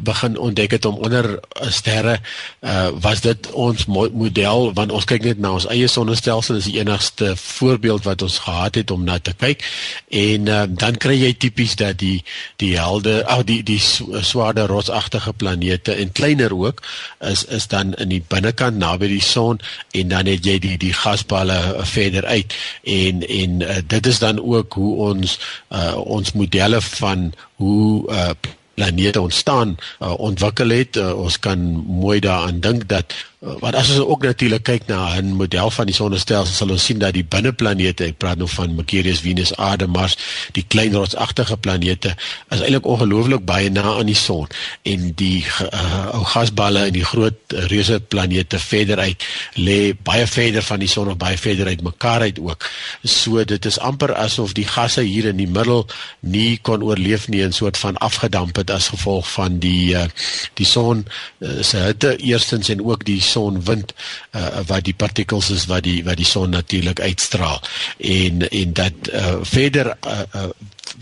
begin 0.00 0.38
ontdek 0.38 0.70
het 0.70 0.84
om 0.84 0.94
onder 0.94 1.40
sterre 1.70 2.18
uh 2.60 2.88
was 3.00 3.20
dit 3.20 3.50
ons 3.52 3.86
model 3.86 4.72
want 4.74 4.92
ons 4.92 5.04
kyk 5.04 5.24
net 5.24 5.38
na 5.38 5.52
ons 5.56 5.66
eie 5.70 5.88
sonnestelsel 5.88 6.58
is 6.58 6.68
die 6.70 6.78
enigste 6.80 7.34
voorbeeld 7.36 8.04
wat 8.04 8.22
ons 8.22 8.38
gehad 8.38 8.74
het 8.74 8.90
om 8.90 9.04
na 9.04 9.18
te 9.18 9.34
kyk. 9.36 9.64
En 10.10 10.46
uh, 10.46 10.62
dan 10.68 10.96
kry 10.96 11.16
jy 11.18 11.32
tipies 11.34 11.76
dat 11.76 11.98
die 12.02 12.22
die 12.62 12.74
helde 12.78 13.20
ag 13.26 13.44
die 13.48 13.62
die 13.62 13.80
swaarder 13.80 14.70
rotsagtige 14.70 15.32
planete 15.32 15.94
en 15.94 16.12
kleiner 16.12 16.54
ook 16.54 16.82
is 17.20 17.44
is 17.44 17.68
dan 17.68 17.94
in 17.94 18.12
die 18.14 18.22
binnekant 18.28 18.78
naby 18.78 19.08
die 19.10 19.24
son 19.24 19.60
en 19.90 20.08
dan 20.08 20.26
het 20.30 20.46
jy 20.46 20.58
die 20.62 20.76
die 20.78 20.92
gasballe 20.92 21.58
verder 21.84 22.24
uit. 22.26 22.54
En 22.82 23.26
en 23.26 23.60
uh, 23.60 23.80
dit 23.86 24.06
is 24.06 24.18
dan 24.18 24.40
ook 24.40 24.72
hoe 24.72 24.94
ons 25.10 25.38
uh, 25.72 25.96
ons 25.96 26.32
modelle 26.32 26.80
van 26.80 27.32
hoe 27.58 28.10
uh, 28.10 28.30
planete 28.78 29.20
ontstaan 29.20 29.76
uh, 29.98 30.14
ontwikkel 30.18 30.70
het. 30.70 30.96
Uh, 30.96 31.18
ons 31.18 31.38
kan 31.42 31.58
mooi 31.86 32.20
daaraan 32.22 32.60
dink 32.62 32.86
dat 32.88 33.14
uh, 33.40 33.54
wat 33.62 33.74
as 33.78 33.90
ons 33.94 34.06
ook 34.06 34.22
natuurlik 34.26 34.62
kyk 34.66 34.86
na 34.86 35.16
'n 35.16 35.36
model 35.38 35.70
van 35.70 35.86
die 35.86 35.94
sonnestelsel 35.94 36.54
sal 36.54 36.70
ons 36.70 36.84
sien 36.84 36.98
dat 36.98 37.14
die 37.14 37.24
binneplanete, 37.24 38.04
ek 38.04 38.18
praat 38.18 38.38
nou 38.38 38.48
van 38.48 38.74
Mercurius, 38.74 39.20
Venus, 39.20 39.54
Aarde, 39.56 39.86
Mars, 39.86 40.16
die 40.52 40.64
klein 40.66 40.94
rotsagtige 40.94 41.56
planete 41.56 42.14
is 42.50 42.60
eintlik 42.60 42.86
ongelooflik 42.86 43.44
baie 43.44 43.70
na 43.70 43.82
aan 43.98 44.06
die 44.10 44.18
son 44.18 44.46
en 44.82 45.12
die 45.14 45.44
uh, 45.72 46.16
ou 46.18 46.24
gasballe 46.24 46.86
in 46.86 46.96
die 46.96 47.04
groot 47.04 47.38
uh, 47.54 47.66
reuse 47.70 48.00
planete 48.00 48.58
verder 48.58 48.98
uit 48.98 49.24
lê 49.54 49.94
baie 50.02 50.26
verder 50.26 50.62
van 50.62 50.82
die 50.82 50.90
son 50.90 51.08
of 51.08 51.16
baie 51.16 51.38
verder 51.38 51.66
uit 51.66 51.82
mekaar 51.82 52.20
uit 52.20 52.38
ook. 52.38 52.66
So 53.04 53.44
dit 53.44 53.64
is 53.64 53.78
amper 53.78 54.14
asof 54.14 54.52
die 54.52 54.66
gasse 54.66 55.02
hier 55.02 55.30
in 55.30 55.36
die 55.36 55.48
middel 55.48 55.86
nie 56.20 56.58
kon 56.62 56.82
oorleef 56.82 57.28
nie 57.28 57.44
'n 57.44 57.52
soort 57.52 57.76
van 57.76 57.96
afgedamp 57.96 58.56
het 58.56 58.70
as 58.70 58.88
gevolg 58.88 59.30
van 59.30 59.58
die 59.58 59.94
uh, 59.94 60.06
die 60.54 60.66
son 60.66 61.06
uh, 61.38 61.62
se 61.62 61.76
hitte 61.76 62.16
eerstens 62.16 62.68
en 62.68 62.84
ook 62.84 63.04
die 63.04 63.20
sonwind 63.28 63.94
uh, 64.32 64.64
wat 64.70 64.86
die 64.88 64.96
partikels 64.96 65.50
is 65.54 65.68
wat 65.70 65.84
die 65.86 66.00
wat 66.06 66.18
die 66.20 66.28
son 66.28 66.50
natuurlik 66.56 67.00
uitstraal 67.00 67.62
en 67.98 68.48
en 68.48 68.74
dat 68.82 69.12
uh, 69.12 69.38
verder 69.42 69.94
uh, 70.06 70.20
uh, 70.34 70.50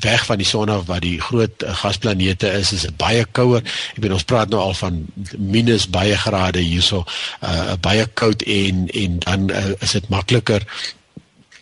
weg 0.01 0.25
van 0.27 0.37
die 0.37 0.47
son 0.47 0.69
af 0.69 0.87
waar 0.87 1.01
die 1.01 1.21
groot 1.21 1.63
uh, 1.63 1.75
gasplanete 1.77 2.51
is 2.51 2.73
is 2.73 2.87
baie 2.97 3.25
kouer. 3.31 3.63
Ek 3.95 4.03
bedoel 4.03 4.19
ons 4.19 4.29
praat 4.29 4.53
nou 4.53 4.61
al 4.61 4.75
van 4.75 5.05
minus 5.39 5.89
baie 5.91 6.17
grade 6.21 6.63
hierso, 6.65 7.05
uh, 7.41 7.75
baie 7.81 8.07
koud 8.15 8.43
en 8.43 8.87
en 8.93 9.19
dan 9.25 9.51
uh, 9.51 9.73
is 9.81 9.97
dit 9.99 10.09
makliker 10.13 10.67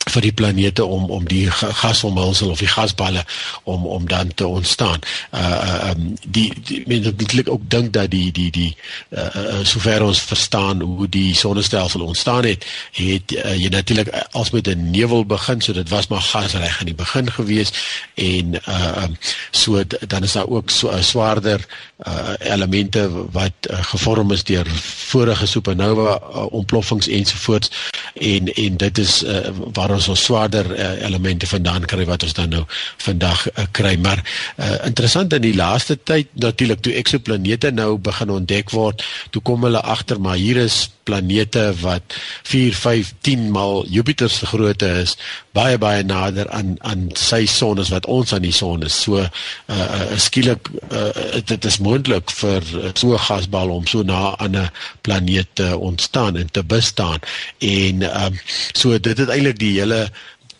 vir 0.04 0.26
die 0.26 0.32
planete 0.32 0.84
om 0.84 1.10
om 1.10 1.24
die 1.28 1.46
gasomhulsel 1.50 2.50
of 2.50 2.58
die 2.62 2.70
gasballe 2.70 3.24
om 3.64 3.86
om 3.86 4.08
dan 4.08 4.34
te 4.34 4.46
ontstaan. 4.46 5.00
Uh 5.30 5.90
um 5.90 6.14
die, 6.26 6.52
die 6.64 6.82
mense 6.86 7.14
dink 7.16 7.48
ook 7.48 7.62
dink 7.70 7.92
dat 7.92 8.10
die 8.10 8.32
die 8.32 8.50
die 8.50 8.76
uh 9.16 9.62
sover 9.62 10.04
ons 10.04 10.20
verstaan 10.20 10.80
hoe 10.80 11.08
die 11.08 11.34
sonnestelsel 11.34 12.04
ontstaan 12.04 12.44
het, 12.44 12.66
het 12.92 13.32
uh, 13.32 13.54
jy 13.56 13.68
natuurlik 13.68 14.10
als 14.32 14.50
met 14.50 14.68
'n 14.68 14.90
nevel 14.90 15.24
begin, 15.26 15.60
so 15.60 15.72
dit 15.72 15.88
was 15.88 16.06
maar 16.08 16.20
gas 16.20 16.52
reg 16.52 16.80
in 16.80 16.86
die 16.86 16.94
begin 16.94 17.30
gewees 17.30 17.72
en 18.14 18.54
uh 18.54 19.02
um 19.04 19.16
so 19.50 19.82
dan 20.06 20.22
is 20.22 20.32
daar 20.32 20.48
ook 20.48 20.70
so 20.70 20.90
uh, 20.90 21.02
swaarder 21.02 21.66
uh 22.06 22.32
elemente 22.38 23.10
wat 23.32 23.52
uh, 23.70 23.78
gevorm 23.82 24.32
is 24.32 24.44
deur 24.44 24.66
vorige 24.84 25.46
supernova 25.46 26.20
uh, 26.20 26.52
ontploffings 26.52 27.08
ensovoorts 27.08 27.70
en 28.14 28.52
en 28.52 28.76
dit 28.76 28.98
is 28.98 29.22
uh, 29.22 29.48
waar 29.72 29.93
ons 29.94 30.08
ons 30.08 30.24
swaarder 30.24 30.70
uh, 30.74 30.90
elemente 31.06 31.46
vandaan 31.46 31.86
kry 31.90 32.06
wat 32.08 32.26
ons 32.26 32.36
dan 32.36 32.50
nou 32.50 32.64
vandag 33.04 33.46
uh, 33.48 33.66
kry. 33.72 33.94
Maar 33.96 34.22
uh, 34.22 34.86
interessant 34.88 35.32
in 35.32 35.44
die 35.44 35.56
laaste 35.56 35.96
tyd 35.96 36.28
natuurlik 36.32 36.82
toe 36.84 36.96
eksoplanete 37.00 37.70
nou 37.74 37.96
begin 37.98 38.30
ontdek 38.30 38.74
word 38.74 39.04
toe 39.30 39.42
kom 39.42 39.64
hulle 39.66 39.80
agter 39.80 40.20
maar 40.20 40.40
hier 40.40 40.60
is 40.64 40.84
planete 41.04 41.72
wat 41.80 42.16
4 42.48 42.74
5 42.74 43.12
10 43.20 43.50
mal 43.52 43.84
Jupiter 43.88 44.30
se 44.30 44.46
grootte 44.46 44.88
is 45.02 45.16
baie 45.54 45.78
baie 45.78 46.02
nader 46.02 46.48
aan 46.50 46.74
aan 46.82 47.06
sy 47.18 47.44
son 47.50 47.78
as 47.78 47.92
wat 47.94 48.08
ons 48.10 48.32
aan 48.34 48.42
die 48.42 48.54
son 48.54 48.82
is. 48.86 48.96
So 49.04 49.20
uh, 49.20 49.28
uh, 49.68 50.16
skielik 50.20 50.70
uh, 50.90 51.12
dit 51.46 51.68
is 51.70 51.78
moontlik 51.84 52.32
vir 52.40 52.64
so 52.94 53.14
'n 53.14 53.24
gasbal 53.28 53.70
om 53.70 53.86
so 53.86 54.02
na 54.02 54.34
aan 54.38 54.56
'n 54.56 54.70
planeet 55.02 55.48
te 55.54 55.76
ontstaan 55.78 56.36
en 56.36 56.50
te 56.50 56.64
bestaan. 56.64 57.20
En 57.58 58.02
um, 58.02 58.40
so 58.72 58.98
dit 58.98 59.18
het 59.18 59.28
eintlik 59.28 59.58
die 59.58 59.74
hele 59.84 60.08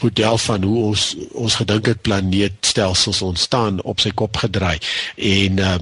model 0.04 0.38
van 0.38 0.62
hoe 0.62 0.78
ons 0.90 1.04
ons 1.32 1.56
gedink 1.60 1.86
het 1.86 2.02
planeetstelsels 2.04 3.22
ontstaan 3.24 3.82
op 3.82 4.02
sy 4.02 4.12
kop 4.14 4.36
gedraai. 4.42 4.78
En 5.16 5.60
uh, 5.62 5.76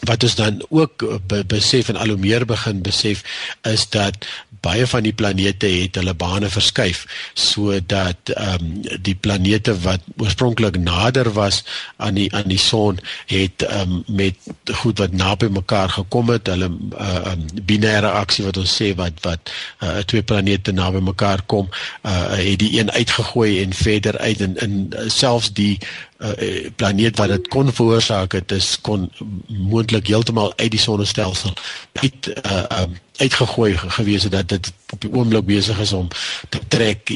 wat 0.00 0.22
ons 0.22 0.34
dan 0.34 0.64
ook 0.68 1.04
be 1.26 1.44
besef 1.44 1.88
en 1.88 1.96
al 1.96 2.08
hoe 2.14 2.20
meer 2.20 2.44
begin 2.46 2.82
besef 2.82 3.22
is 3.62 3.88
dat 3.88 4.26
baie 4.66 4.86
van 4.86 5.04
die 5.06 5.14
planete 5.14 5.68
het 5.70 5.98
hulle 5.98 6.14
bane 6.18 6.48
verskuif 6.52 7.04
sodat 7.34 8.32
ehm 8.34 8.64
um, 8.66 9.02
die 9.06 9.14
planete 9.14 9.74
wat 9.84 10.02
oorspronklik 10.22 10.78
nader 10.80 11.30
was 11.36 11.62
aan 11.96 12.18
die 12.18 12.28
aan 12.34 12.48
die 12.50 12.60
son 12.62 12.98
het 13.32 13.62
ehm 13.66 13.96
um, 13.96 14.02
met 14.06 14.34
goed 14.82 15.02
wat 15.02 15.12
naby 15.12 15.50
mekaar 15.58 15.92
gekom 15.98 16.32
het 16.34 16.50
hulle 16.52 16.70
ehm 16.70 17.46
uh, 17.46 17.62
binêre 17.70 18.10
aksie 18.22 18.46
wat 18.48 18.60
ons 18.62 18.76
sê 18.80 18.92
wat 18.98 19.22
wat 19.26 19.52
uh, 19.82 19.98
twee 20.10 20.22
planete 20.22 20.72
naby 20.72 21.02
mekaar 21.10 21.44
kom 21.46 21.68
uh, 21.70 22.34
het 22.34 22.58
die 22.62 22.72
een 22.80 22.90
uitgegooi 22.90 23.62
en 23.62 23.72
verder 23.72 24.18
uit 24.18 24.40
en 24.40 24.56
in 24.66 24.76
selfs 25.12 25.52
die 25.52 25.78
uh, 26.18 26.68
planeet 26.76 27.16
wat 27.16 27.28
dit 27.28 27.48
kon 27.48 27.72
veroorsaak 27.72 28.32
het 28.32 28.52
is 28.52 28.78
kon 28.80 29.10
moontlik 29.46 30.06
heeltemal 30.06 30.52
uit 30.56 30.70
die 30.70 30.80
sonnestelsel 30.80 31.52
uit 31.92 32.30
uh, 32.46 32.64
um, 32.80 32.98
uitgegooi 33.16 33.76
gewees 33.78 34.22
het 34.22 34.32
dat 34.32 34.48
dit 34.48 34.72
op 34.92 35.00
die 35.00 35.12
oomblik 35.12 35.44
besig 35.44 35.78
is 35.78 35.92
om 35.92 36.08
te 36.48 36.60
trek 36.68 37.10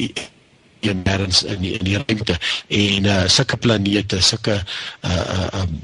een 0.81 1.01
nêrens 1.05 1.43
in 1.45 1.59
die, 1.61 1.73
in 1.77 1.85
die 1.85 1.97
ruimte 1.97 2.37
en 2.67 3.05
uh 3.05 3.27
sulke 3.27 3.57
planete 3.57 4.21
sulke 4.21 4.57
uh 5.05 5.11
uh 5.11 5.61
um, 5.61 5.79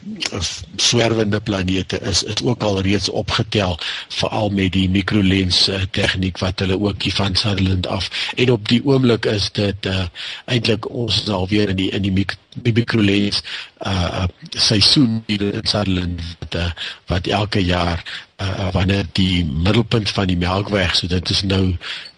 swerwende 0.75 1.39
planete 1.41 1.99
is 1.99 2.23
is 2.23 2.43
ook 2.43 2.63
al 2.63 2.81
reeds 2.81 3.09
opgetel 3.09 3.79
veral 4.09 4.49
met 4.49 4.71
die 4.71 4.89
mikrolens 4.89 5.67
uh, 5.69 5.81
tegniek 5.91 6.37
wat 6.37 6.59
hulle 6.59 6.79
ook 6.79 7.01
hier 7.03 7.13
van 7.13 7.35
Sutherland 7.35 7.87
af. 7.87 8.09
En 8.35 8.51
op 8.51 8.67
die 8.67 8.81
oomblik 8.85 9.25
is 9.25 9.51
dit 9.51 9.85
uh 9.85 10.05
eintlik 10.45 10.89
ons 10.89 11.21
is 11.21 11.29
alweer 11.29 11.69
in 11.69 11.75
die 11.75 11.89
in 11.91 12.01
die 12.01 12.11
mik 12.11 12.35
mikrolens 12.63 13.41
uh 13.85 14.25
seisoen 14.49 15.23
hier 15.27 15.53
in 15.53 15.65
Sutherland 15.65 16.21
wat, 16.39 16.55
uh, 16.55 16.71
wat 17.05 17.27
elke 17.27 17.63
jaar 17.65 18.03
uh, 18.41 18.69
wanneer 18.71 19.05
die 19.11 19.45
middelpunt 19.45 20.09
van 20.09 20.27
die 20.27 20.37
Melkweg 20.37 20.95
so 20.95 21.07
dit 21.07 21.29
is 21.29 21.43
nou 21.43 21.75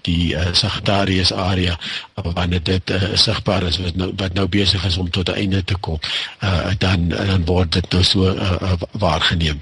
die 0.10 0.34
uh, 0.34 0.50
Sagittarius 0.58 1.32
area 1.34 1.78
wanneer 2.16 2.64
dit 2.64 2.94
uh, 2.96 3.14
sigbaar 3.14 3.68
is 3.70 3.80
wat 3.84 3.98
nou 4.00 4.12
wat 4.18 4.38
nou 4.38 4.48
besig 4.52 4.86
is 4.90 4.98
om 4.98 5.10
tot 5.10 5.30
'n 5.30 5.40
einde 5.46 5.64
te 5.64 5.78
kom 5.80 6.00
uh, 6.44 6.74
dan 6.78 7.10
dan 7.10 7.46
word 7.46 7.72
dit 7.78 7.92
nou 7.94 8.04
so 8.04 8.30
uh, 8.34 8.58
uh, 8.62 8.76
waargeneem. 8.92 9.62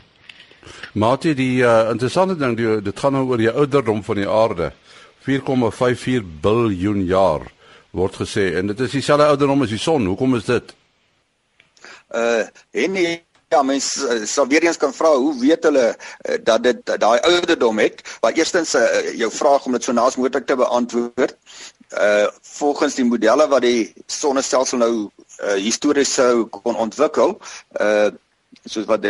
Maar 0.94 1.20
dit 1.20 1.38
die 1.38 1.62
uh, 1.62 1.90
interessante 1.92 2.38
ding 2.38 2.58
die 2.58 2.82
dit 2.82 3.00
gaan 3.00 3.14
nou 3.14 3.28
oor 3.28 3.38
die 3.38 3.52
ouderdom 3.52 4.04
van 4.04 4.16
die 4.16 4.30
aarde 4.30 4.72
4,54 5.28 6.24
biljoen 6.42 7.06
jaar 7.06 7.44
word 7.92 8.16
gesê 8.24 8.56
en 8.58 8.68
dit 8.72 8.80
is 8.80 8.92
dieselfde 8.92 9.28
ouderdom 9.28 9.62
as 9.62 9.74
die 9.74 9.82
son. 9.82 10.06
Hoekom 10.06 10.36
is 10.40 10.48
dit? 10.48 10.76
Uh 12.16 12.46
en 12.72 12.92
nie 12.96 13.20
Ja, 13.50 13.62
mens 13.64 13.96
uh, 14.04 14.26
sal 14.28 14.48
weer 14.48 14.64
eens 14.64 14.78
kan 14.78 14.92
vra 14.94 15.14
hoe 15.16 15.32
weet 15.40 15.64
hulle 15.64 15.86
uh, 15.96 16.36
dat 16.44 16.64
dit 16.64 16.90
daai 17.00 17.20
ouderdom 17.20 17.80
het? 17.80 18.02
Maar 18.22 18.36
eerstens 18.36 18.74
uh, 18.76 19.14
jou 19.16 19.32
vraag 19.32 19.66
om 19.66 19.72
dit 19.72 19.84
so 19.84 19.96
naas 19.96 20.18
moontlik 20.20 20.46
te 20.46 20.56
beantwoord. 20.56 21.38
Uh 21.96 22.28
volgens 22.42 22.98
die 23.00 23.06
modelle 23.08 23.48
wat 23.48 23.64
die 23.64 23.94
sonnestelsel 24.12 24.82
nou 24.82 24.92
uh, 25.08 25.54
histories 25.54 26.12
sou 26.14 26.44
kon 26.52 26.76
ontwikkel, 26.76 27.38
uh 27.80 28.10
soos 28.68 28.90
wat 28.90 29.06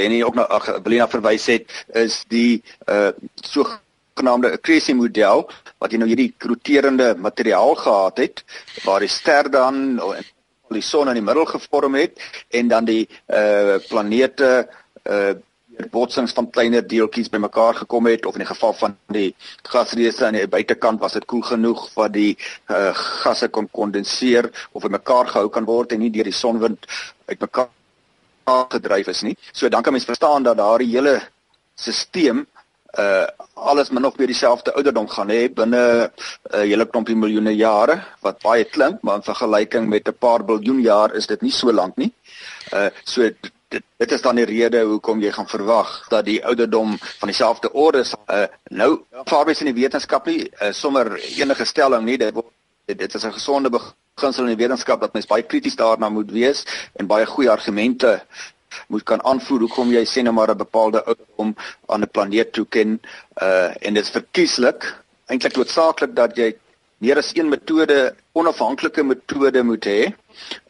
Danny 0.00 0.22
ook 0.24 0.40
nou 0.40 0.46
ag 0.48 0.70
Belina 0.80 1.08
verwys 1.12 1.50
het, 1.52 1.68
is 1.92 2.22
die 2.32 2.62
uh 2.88 3.10
sogenaamde 3.44 4.54
accretion 4.56 4.96
model 5.02 5.44
wat 5.84 5.92
jy 5.92 6.00
nou 6.00 6.08
hierdie 6.08 6.32
roterende 6.38 7.12
materiaal 7.20 7.76
gehad 7.84 8.24
het 8.24 8.44
waar 8.88 9.04
die 9.04 9.12
ster 9.12 9.50
dan 9.52 10.00
die 10.72 10.84
son 10.84 11.08
in 11.08 11.18
die 11.20 11.24
middel 11.24 11.44
gevorm 11.44 11.94
het 11.94 12.20
en 12.50 12.68
dan 12.68 12.84
die 12.84 13.08
uh 13.28 13.78
planete 13.88 14.68
uh 15.08 15.32
botsings 15.90 16.34
van 16.36 16.50
kleiner 16.52 16.84
deeltjies 16.84 17.30
bymekaar 17.32 17.74
gekom 17.74 18.06
het 18.06 18.26
of 18.26 18.34
in 18.36 18.44
die 18.44 18.48
geval 18.48 18.74
van 18.76 18.96
die 19.06 19.34
gasreuse 19.62 20.26
aan 20.26 20.36
die 20.36 20.48
buitekant 20.48 21.00
was 21.00 21.16
dit 21.16 21.24
koel 21.24 21.40
genoeg 21.42 21.86
wat 21.94 22.12
die 22.12 22.36
uh 22.68 22.92
gasse 23.22 23.48
kon 23.48 23.68
kondenseer 23.70 24.50
of 24.72 24.84
in 24.84 24.90
mekaar 24.98 25.32
gehou 25.32 25.48
kan 25.48 25.64
word 25.64 25.92
en 25.92 26.04
nie 26.04 26.12
deur 26.12 26.28
die 26.28 26.36
sonwind 26.36 26.86
uitmekaar 27.26 27.70
gedryf 28.68 29.08
is 29.08 29.22
nie. 29.22 29.36
So 29.52 29.68
dan 29.68 29.82
kan 29.82 29.92
mens 29.92 30.04
verstaan 30.04 30.42
dat 30.42 30.56
daardie 30.56 30.92
hele 30.92 31.20
stelsel 31.74 32.44
uh 32.98 33.26
alles 33.54 33.90
min 33.90 34.04
of 34.04 34.16
meer 34.18 34.26
dieselfde 34.26 34.72
ouderdom 34.74 35.08
gaan 35.08 35.30
hê 35.30 35.48
binne 35.54 35.82
'n 35.82 36.10
uh, 36.54 36.60
hele 36.60 36.86
klompie 36.86 37.16
miljoene 37.16 37.54
jare 37.54 38.02
wat 38.20 38.42
baie 38.42 38.64
klink 38.64 39.02
maar 39.02 39.16
in 39.16 39.22
vergelyking 39.22 39.88
met 39.88 40.08
'n 40.08 40.18
paar 40.18 40.44
biljoen 40.44 40.80
jaar 40.82 41.14
is 41.14 41.26
dit 41.26 41.42
nie 41.42 41.52
so 41.52 41.72
lank 41.72 41.96
nie. 41.96 42.12
Uh 42.72 42.90
so 43.04 43.22
dit 43.22 43.82
dit 43.96 44.12
is 44.12 44.22
dan 44.22 44.36
die 44.36 44.44
rede 44.44 44.82
hoekom 44.84 45.20
jy 45.20 45.32
gaan 45.32 45.48
verwag 45.48 46.08
dat 46.08 46.24
die 46.24 46.44
ouderdom 46.44 46.98
van 46.98 47.28
dieselfde 47.28 47.72
orde 47.72 47.98
is. 47.98 48.14
Uh 48.28 48.46
nou 48.70 49.04
vaarwys 49.24 49.60
in 49.60 49.72
die 49.72 49.82
wetenskap 49.82 50.26
nie 50.26 50.50
uh, 50.60 50.72
sommer 50.72 51.16
enige 51.38 51.64
stelling 51.64 52.04
nie 52.04 52.18
dit 52.18 52.34
dit, 52.86 52.98
dit 52.98 53.14
is 53.14 53.24
'n 53.24 53.32
gesonde 53.32 53.70
beginsel 53.70 54.44
in 54.44 54.56
die 54.56 54.64
wetenskap 54.64 55.00
dat 55.00 55.12
mens 55.12 55.26
baie 55.26 55.42
krities 55.42 55.76
daarna 55.76 56.08
moet 56.08 56.30
wees 56.30 56.64
en 56.92 57.06
baie 57.06 57.26
goeie 57.26 57.50
argumente 57.50 58.20
moet 58.88 59.04
kan 59.04 59.22
aanvoer 59.24 59.60
hoekom 59.66 59.92
jy 59.92 60.04
sê 60.04 60.22
nou 60.22 60.34
maar 60.34 60.50
'n 60.50 60.64
bepaalde 60.64 61.04
ouderdom 61.04 61.54
aan 61.86 62.02
'n 62.02 62.10
planeet 62.10 62.52
toeken 62.52 63.00
uh 63.42 63.70
en 63.86 63.94
dit 63.94 64.04
is 64.04 64.10
verkieslik 64.10 64.80
eintlik 65.26 65.56
noodsaaklik 65.56 66.14
dat 66.14 66.36
jy 66.36 66.54
meer 66.98 67.18
as 67.18 67.32
een 67.34 67.48
metode 67.48 68.14
onafhanklike 68.32 69.02
metode 69.02 69.62
moet 69.62 69.84
hê 69.84 70.00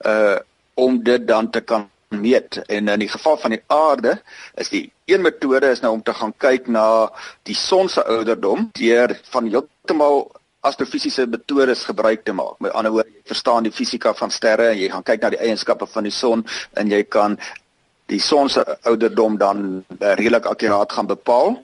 uh 0.06 0.38
om 0.74 1.02
dit 1.02 1.26
dan 1.28 1.50
te 1.50 1.60
kan 1.60 1.90
meet 2.08 2.56
en 2.66 2.88
in 2.88 2.98
die 2.98 3.08
geval 3.08 3.36
van 3.36 3.50
die 3.50 3.62
aarde 3.66 4.20
is 4.54 4.68
die 4.68 4.92
een 5.04 5.20
metode 5.20 5.70
is 5.70 5.80
nou 5.80 5.92
om 5.92 6.02
te 6.02 6.14
gaan 6.14 6.34
kyk 6.36 6.68
na 6.68 7.10
die 7.42 7.56
son 7.56 7.88
se 7.88 8.04
ouderdom 8.04 8.70
deur 8.72 9.20
van 9.30 9.48
heeltemal 9.48 10.30
astrofisiese 10.62 11.26
metodes 11.26 11.84
gebruik 11.84 12.22
te 12.24 12.32
maak. 12.32 12.58
Met 12.62 12.72
ander 12.78 12.92
woorde, 12.94 13.10
jy 13.10 13.24
verstaan 13.26 13.66
die 13.66 13.74
fisika 13.74 14.12
van 14.14 14.30
sterre 14.30 14.68
en 14.70 14.78
jy 14.78 14.90
gaan 14.92 15.02
kyk 15.08 15.24
na 15.24 15.32
die 15.34 15.40
eienskappe 15.42 15.88
van 15.90 16.06
die 16.06 16.14
son 16.14 16.44
en 16.78 16.92
jy 16.92 17.02
kan 17.10 17.34
die 18.12 18.20
son 18.20 18.51
se 18.53 18.62
ouderdom 18.83 19.38
dan 19.40 19.62
uh, 19.98 20.12
redelik 20.18 20.46
akkuraat 20.51 20.92
gaan 20.92 21.09
bepaal 21.09 21.57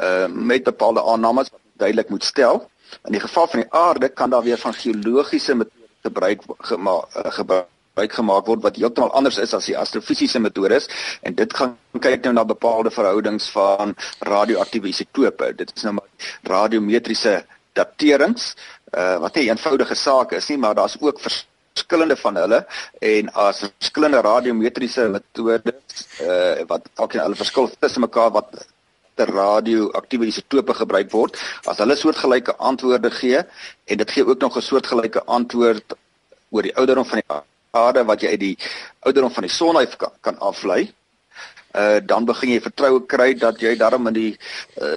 uh, 0.00 0.26
met 0.28 0.64
bepaalde 0.64 1.04
aannames 1.04 1.50
wat 1.52 1.60
duidelik 1.84 2.08
moet 2.08 2.24
stel. 2.24 2.64
In 3.04 3.16
die 3.16 3.20
geval 3.20 3.48
van 3.48 3.60
die 3.60 3.72
aarde 3.72 4.08
kan 4.08 4.30
daar 4.30 4.42
weer 4.42 4.58
van 4.58 4.74
geologiese 4.74 5.54
metodes 5.54 5.80
gebruik 6.02 6.42
gemaak 6.58 7.16
uh, 7.16 7.30
gebruik 7.38 8.16
gemaak 8.16 8.46
word 8.48 8.62
wat 8.64 8.76
heeltemal 8.80 9.12
anders 9.12 9.38
is 9.38 9.54
as 9.54 9.68
die 9.68 9.76
astrofisiese 9.78 10.40
metodes 10.40 10.88
en 11.22 11.34
dit 11.36 11.54
gaan 11.54 11.76
kyk 12.00 12.24
nou 12.24 12.32
na 12.34 12.44
bepaalde 12.48 12.90
verhoudings 12.90 13.50
van 13.52 13.94
radioaktiewe 14.18 14.88
isotope. 14.88 15.52
Dit 15.56 15.72
is 15.76 15.84
nou 15.86 15.98
maar 15.98 16.30
radiometriese 16.42 17.42
daterings 17.76 18.54
uh, 18.96 19.18
wat 19.20 19.36
'n 19.36 19.48
eenvoudige 19.52 19.94
saak 19.94 20.32
is 20.32 20.48
nie, 20.48 20.58
maar 20.58 20.74
daar's 20.74 20.96
ook 21.00 21.20
vers 21.20 21.46
verskillende 21.72 22.16
van 22.16 22.36
hulle 22.36 22.60
en 23.00 23.32
as 23.46 23.64
verskillende 23.64 24.20
radiometriese 24.24 25.08
metodes 25.08 26.06
uh, 26.20 26.62
wat 26.68 26.88
elkeen 26.96 27.24
hulle 27.24 27.40
verskil 27.40 27.70
tussen 27.78 28.04
mekaar 28.06 28.30
wat 28.36 28.66
ter 29.14 29.28
radioaktiewe 29.28 30.28
isotope 30.30 30.74
gebruik 30.74 31.10
word 31.12 31.38
as 31.72 31.80
hulle 31.82 31.96
soortgelyke 31.96 32.56
antwoorde 32.70 33.10
gee 33.18 33.40
en 33.40 34.02
dit 34.02 34.14
gee 34.16 34.26
ook 34.26 34.40
nog 34.40 34.56
'n 34.56 34.68
soortgelyke 34.68 35.24
antwoord 35.24 35.96
oor 36.50 36.62
die 36.62 36.76
ouderdom 36.76 37.04
van 37.04 37.20
die 37.20 37.40
aarde 37.70 38.04
wat 38.04 38.20
jy 38.20 38.28
uit 38.28 38.40
die 38.40 38.56
ouderdom 39.00 39.32
van 39.32 39.42
die 39.48 39.52
son 39.52 39.76
af 39.76 39.96
kan, 39.96 40.12
kan 40.20 40.38
aflei 40.38 40.92
uh, 41.74 41.98
dan 42.04 42.24
begin 42.24 42.50
jy 42.54 42.60
vertroue 42.60 43.06
kry 43.06 43.34
dat 43.34 43.60
jy 43.60 43.76
daarom 43.76 44.06
in 44.06 44.14
die 44.14 44.32
uh, 44.80 44.96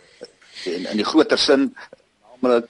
in, 0.66 0.88
in 0.92 0.98
die 0.98 1.08
groter 1.08 1.38
sin 1.38 1.76
naamlik 2.42 2.70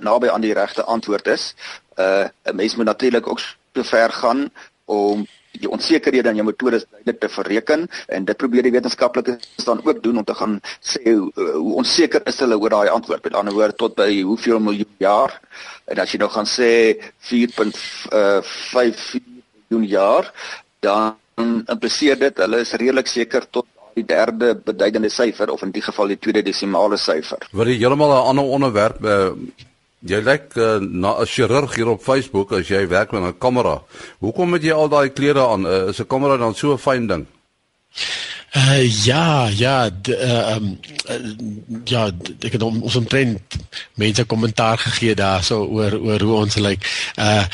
naby 0.00 0.28
aan 0.28 0.40
die 0.40 0.54
regte 0.54 0.84
antwoord 0.84 1.26
is. 1.26 1.54
Uh 1.96 2.28
'n 2.44 2.56
mens 2.56 2.76
moet 2.76 2.84
natuurlik 2.84 3.26
ook 3.26 3.40
so 3.40 3.82
ver 3.82 4.12
gaan 4.12 4.50
om 4.84 5.26
die 5.60 5.70
onsekerhede 5.70 6.28
in 6.32 6.40
jou 6.40 6.46
metodes 6.46 6.84
duidelik 6.90 7.20
te 7.20 7.28
bereken 7.36 7.88
en 8.06 8.24
dit 8.24 8.36
probeer 8.36 8.62
die 8.62 8.72
wetenskaplikes 8.72 9.64
dan 9.64 9.80
ook 9.84 10.02
doen 10.02 10.18
om 10.18 10.24
te 10.24 10.34
gaan 10.34 10.60
sê 10.80 11.02
hoe, 11.12 11.32
hoe 11.36 11.74
onseker 11.82 12.22
is 12.24 12.38
hulle 12.40 12.58
oor 12.58 12.70
daai 12.70 12.88
antwoord. 12.88 13.24
Met 13.24 13.34
ander 13.34 13.54
woorde 13.54 13.76
tot 13.76 13.94
by 13.94 14.22
hoeveel 14.22 14.60
miljoen 14.60 14.94
jaar? 15.02 15.40
En 15.84 15.98
as 15.98 16.12
jy 16.12 16.18
nou 16.22 16.30
gaan 16.30 16.48
sê 16.48 16.96
4.5 17.28 19.20
miljoen 19.68 19.88
jaar 19.88 20.32
dan 20.80 21.16
impliseer 21.68 22.18
dit 22.18 22.36
hulle 22.44 22.62
is 22.64 22.72
redelik 22.72 23.06
seker 23.06 23.46
tot 23.50 23.66
die 23.94 24.04
derde 24.08 24.54
beduidende 24.56 25.10
syfer 25.12 25.50
of 25.52 25.62
in 25.62 25.72
die 25.74 25.82
geval 25.84 26.08
die 26.08 26.18
tweede 26.18 26.42
desimale 26.42 26.96
syfer. 26.96 27.44
Wat 27.52 27.68
jy 27.68 27.76
heeltemal 27.76 28.12
'n 28.12 28.28
ander 28.32 28.44
onderwerp 28.44 29.04
uh, 29.04 29.32
Jy 30.02 30.18
lyk 30.26 30.56
uh, 30.56 30.78
na 30.80 31.20
'n 31.20 31.26
chirurg 31.26 31.74
hier 31.74 31.88
op 31.88 32.02
Facebook 32.02 32.52
as 32.52 32.68
jy 32.68 32.88
werk 32.88 33.12
met 33.12 33.22
'n 33.22 33.38
kamera. 33.38 33.82
Hoekom 34.18 34.52
het 34.52 34.62
jy 34.62 34.72
al 34.72 34.88
daai 34.88 35.10
klere 35.12 35.46
aan? 35.46 35.66
Uh, 35.66 35.88
is 35.88 36.00
'n 36.00 36.06
kamera 36.06 36.36
dan 36.36 36.54
so 36.54 36.72
'n 36.72 36.78
fyn 36.78 37.06
ding? 37.06 37.26
Uh, 38.56 39.04
ja, 39.04 39.48
ja, 39.48 39.90
uh, 40.08 40.54
um, 40.54 40.78
uh, 41.08 41.14
ja, 41.84 42.10
ek 42.40 42.52
het 42.52 42.62
ons 42.62 42.96
omtrent 42.96 43.40
mense 43.96 44.24
kommentaar 44.28 44.76
gegee 44.78 45.14
daarso 45.16 45.62
oor 45.64 45.96
oor 45.96 46.20
hoe 46.20 46.34
ons 46.34 46.58
lyk. 46.60 46.84
Uh 47.16 47.46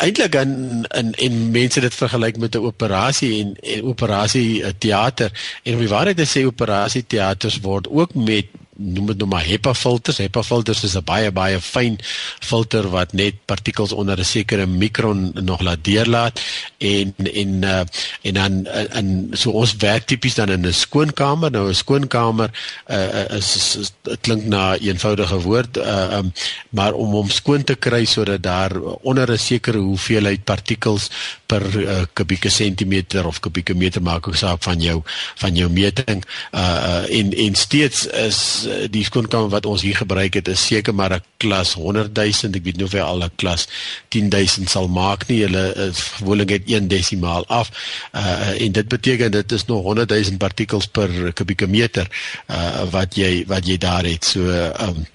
eintlik 0.00 0.34
in 0.40 0.86
in 0.96 1.12
en 1.12 1.50
mense 1.50 1.80
dit 1.80 1.94
vergelyk 1.94 2.38
met 2.40 2.56
'n 2.56 2.64
operasie 2.64 3.40
en, 3.40 3.52
en 3.60 3.82
operasie 3.92 4.64
teater 4.78 5.32
en 5.62 5.74
om 5.74 5.84
die 5.84 5.92
waarheid 5.92 6.16
te 6.16 6.24
sê 6.24 6.46
operasie 6.46 7.04
teaters 7.06 7.60
word 7.60 7.88
ook 7.88 8.14
met 8.14 8.46
noem 8.76 9.06
dit 9.06 9.20
nou 9.20 9.28
maar 9.28 9.44
HEPA 9.44 9.74
filters. 9.74 10.18
HEPA 10.20 10.42
filters 10.42 10.82
is 10.84 10.96
'n 10.96 11.04
baie 11.04 11.30
baie 11.30 11.60
fyn 11.60 11.98
filter 12.40 12.88
wat 12.90 13.12
net 13.12 13.34
partikels 13.44 13.92
onder 13.92 14.18
'n 14.18 14.24
sekere 14.24 14.66
mikron 14.66 15.32
nog 15.34 15.60
laat 15.60 15.84
deurlaat 15.84 16.40
en 16.78 17.14
en 17.16 17.62
uh, 17.62 17.80
en 18.22 18.34
dan 18.34 18.66
en 18.66 19.28
so 19.32 19.50
ons 19.50 19.76
werk 19.76 20.06
tipies 20.06 20.34
dan 20.34 20.50
in 20.50 20.66
'n 20.66 20.72
skoonkamer. 20.72 21.50
Nou 21.50 21.68
'n 21.68 21.74
skoonkamer 21.74 22.50
uh, 22.90 23.36
is, 23.36 23.76
is 23.76 23.92
dit 24.02 24.20
klink 24.20 24.44
na 24.44 24.74
'n 24.74 24.82
eenvoudige 24.82 25.40
woord, 25.40 25.76
uh, 25.76 26.18
um, 26.18 26.32
maar 26.70 26.92
om 26.92 27.10
hom 27.10 27.30
skoon 27.30 27.64
te 27.64 27.74
kry 27.74 28.04
sodat 28.04 28.42
daar 28.42 28.80
onder 29.02 29.30
'n 29.32 29.38
sekere 29.38 29.78
hoeveelheid 29.78 30.44
partikels 30.44 31.10
per 31.46 31.62
uh, 31.76 32.02
kubieke 32.12 32.48
sentimeter 32.48 33.26
of 33.26 33.40
kubieke 33.40 33.74
meter 33.74 34.02
maak 34.02 34.28
ook 34.28 34.36
saak 34.36 34.62
van 34.62 34.80
jou 34.80 35.02
van 35.34 35.54
jou 35.54 35.70
meting 35.70 36.24
uh, 36.52 36.60
uh 36.60 37.18
en 37.18 37.32
en 37.32 37.54
steeds 37.54 38.06
is 38.06 38.65
die 38.90 39.04
skoonkamer 39.04 39.48
wat 39.52 39.66
ons 39.66 39.82
hier 39.82 39.96
gebruik 39.96 40.34
het 40.34 40.48
is 40.48 40.66
seker 40.66 40.94
maar 40.94 41.12
'n 41.14 41.24
klas 41.36 41.72
100 41.74 42.14
000 42.16 42.54
ek 42.54 42.64
weet 42.64 42.76
nie 42.76 42.84
of 42.84 42.92
hy 42.92 43.00
al 43.00 43.24
'n 43.24 43.30
klas 43.36 43.68
10 44.08 44.28
000 44.28 44.68
sal 44.68 44.88
maak 44.88 45.26
nie. 45.28 45.42
Hulle 45.42 45.74
is 45.88 46.00
gewoonlik 46.18 46.50
net 46.50 46.62
1 46.66 46.88
desimaal 46.88 47.46
af. 47.46 47.70
Uh, 48.12 48.60
en 48.60 48.72
dit 48.72 48.88
beteken 48.88 49.30
dit 49.30 49.52
is 49.52 49.64
nog 49.64 49.82
100 49.82 50.10
000 50.10 50.36
partikels 50.36 50.86
per 50.86 51.32
kubieke 51.32 51.66
meter 51.66 52.08
uh, 52.48 52.82
wat 52.90 53.14
jy 53.14 53.44
wat 53.46 53.66
jy 53.66 53.76
daar 53.78 54.04
het. 54.04 54.24
So 54.24 54.40
um, 54.80 55.06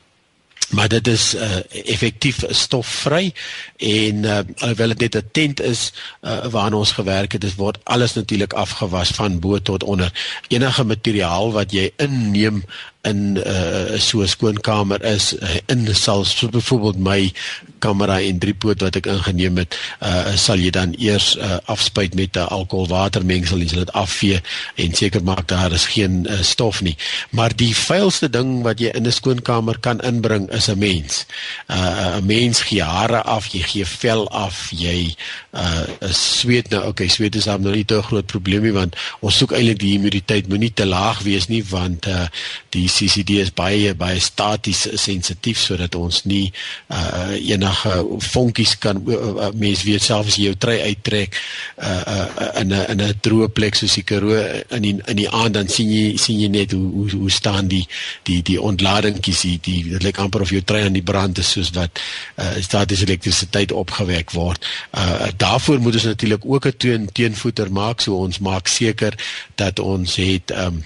maar 0.71 0.87
dit 0.87 1.07
is 1.07 1.35
uh, 1.35 1.59
effektief 1.83 2.43
stofvry 2.47 3.33
en 3.77 4.23
uh, 4.23 4.39
alhoewel 4.57 4.87
dit 4.95 4.99
net 4.99 5.15
'n 5.15 5.29
tent 5.31 5.61
is 5.61 5.93
uh, 6.21 6.45
waarna 6.45 6.75
ons 6.75 6.91
gewerk 6.91 7.31
het, 7.31 7.41
dit 7.41 7.55
word 7.55 7.77
alles 7.83 8.13
natuurlik 8.13 8.53
afgewas 8.53 9.09
van 9.09 9.39
bo 9.39 9.59
tot 9.59 9.83
onder. 9.83 10.11
Enige 10.47 10.83
materiaal 10.83 11.51
wat 11.51 11.71
jy 11.71 11.91
inneem 11.97 12.63
in 13.01 13.33
'n 13.33 13.37
uh, 13.37 13.99
so 13.99 14.21
'n 14.21 14.27
skoonkamer 14.27 15.03
is 15.03 15.33
uh, 15.33 15.57
in 15.67 15.95
sal 15.95 16.25
so 16.25 16.47
byvoorbeeld 16.47 16.99
my 16.99 17.33
kamera 17.79 18.21
en 18.21 18.37
driepoot 18.37 18.81
wat 18.81 18.95
ek 18.95 19.09
ingeneem 19.09 19.57
het, 19.57 19.77
uh, 20.05 20.35
sal 20.37 20.61
jy 20.61 20.69
dan 20.69 20.93
eers 20.97 21.33
uh, 21.37 21.57
afspuit 21.65 22.13
met 22.13 22.37
'n 22.37 22.45
alkoholwatermengsel 22.57 23.59
en 23.59 23.67
jy 23.67 23.79
dit 23.81 23.93
afvee 23.97 24.41
en 24.75 24.93
seker 24.93 25.23
maak 25.23 25.47
daar 25.47 25.73
is 25.73 25.85
geen 25.85 26.27
uh, 26.29 26.41
stof 26.41 26.81
nie. 26.81 26.97
Maar 27.29 27.55
die 27.55 27.75
vuilste 27.75 28.29
ding 28.29 28.61
wat 28.61 28.79
jy 28.79 28.93
in 28.93 29.07
'n 29.07 29.11
skoonkamer 29.11 29.79
kan 29.79 30.01
inbring 30.01 30.49
is 30.51 30.69
'n 30.69 30.77
mens. 30.77 31.25
'n 31.67 31.73
uh, 31.73 32.19
Mens 32.21 32.61
gee 32.61 32.83
hare 32.83 33.21
af, 33.21 33.47
jy 33.47 33.61
gee 33.61 33.85
vel 33.85 34.29
af, 34.29 34.69
jy 34.71 35.15
uh 35.51 36.11
sweet 36.15 36.69
nou. 36.71 36.85
Okay, 36.91 37.07
sweet 37.11 37.35
is 37.35 37.45
nou 37.45 37.59
nie 37.75 37.83
'n 37.83 38.01
groot 38.01 38.25
probleem 38.25 38.63
nie 38.63 38.71
want 38.71 38.95
ons 39.19 39.37
soek 39.37 39.51
eintlik 39.51 39.79
die 39.79 39.91
humiditeit 39.97 40.47
moenie 40.47 40.71
te 40.73 40.85
laag 40.85 41.21
wees 41.21 41.47
nie 41.47 41.63
want 41.63 42.07
uh 42.07 42.27
die 42.69 42.87
CCD 42.87 43.41
is 43.43 43.51
baie 43.51 43.93
baie 43.93 44.19
staties 44.19 44.87
sensitief 44.95 45.59
sodat 45.59 45.95
ons 45.95 46.23
nie 46.23 46.51
uh 46.87 47.35
enige 47.35 48.05
vonkies 48.31 48.77
kan 48.77 49.03
uh, 49.07 49.51
mens 49.53 49.83
weet 49.83 50.01
self 50.01 50.27
as 50.27 50.37
jy 50.37 50.43
jou 50.43 50.55
trei 50.55 50.79
uittrek 50.81 51.35
uh, 51.83 52.03
uh 52.07 52.61
in 52.61 52.71
'n 52.71 52.85
in 52.89 53.01
'n 53.01 53.19
droë 53.21 53.49
plek 53.51 53.75
soos 53.75 53.93
die 53.93 54.03
Karoo 54.03 54.39
in 54.69 54.81
die 54.81 54.95
in 55.07 55.15
die 55.15 55.29
aand 55.29 55.53
dan 55.53 55.67
sien 55.67 55.91
jy 55.91 56.17
sien 56.17 56.39
jy 56.39 56.47
net 56.47 56.71
hoe 56.71 56.91
hoe, 56.91 57.09
hoe 57.09 57.31
staan 57.31 57.67
die 57.67 57.87
die 58.23 58.41
die 58.41 58.61
ontladingkies 58.61 59.41
die 59.41 59.59
die 59.61 59.83
dit 59.83 60.03
lyk 60.03 60.17
amper 60.17 60.41
of 60.41 60.49
jou 60.49 60.61
trei 60.63 60.85
aan 60.85 60.95
die 60.95 61.03
brand 61.03 61.37
is 61.37 61.51
soos 61.51 61.71
wat 61.75 61.99
uh 62.37 62.55
statiese 62.61 63.03
elektrisiteit 63.03 63.71
opgewek 63.71 64.31
word. 64.31 64.63
Uh 64.95 65.27
daarvoor 65.41 65.81
moet 65.81 65.97
ons 65.99 66.09
natuurlik 66.11 66.45
ook 66.45 66.65
'n 66.65 66.77
teen 66.77 67.09
teenvoeter 67.11 67.71
maak. 67.71 68.01
So 68.01 68.15
ons 68.15 68.39
maak 68.39 68.67
seker 68.67 69.13
dat 69.55 69.79
ons 69.79 70.15
het 70.15 70.51
um 70.51 70.85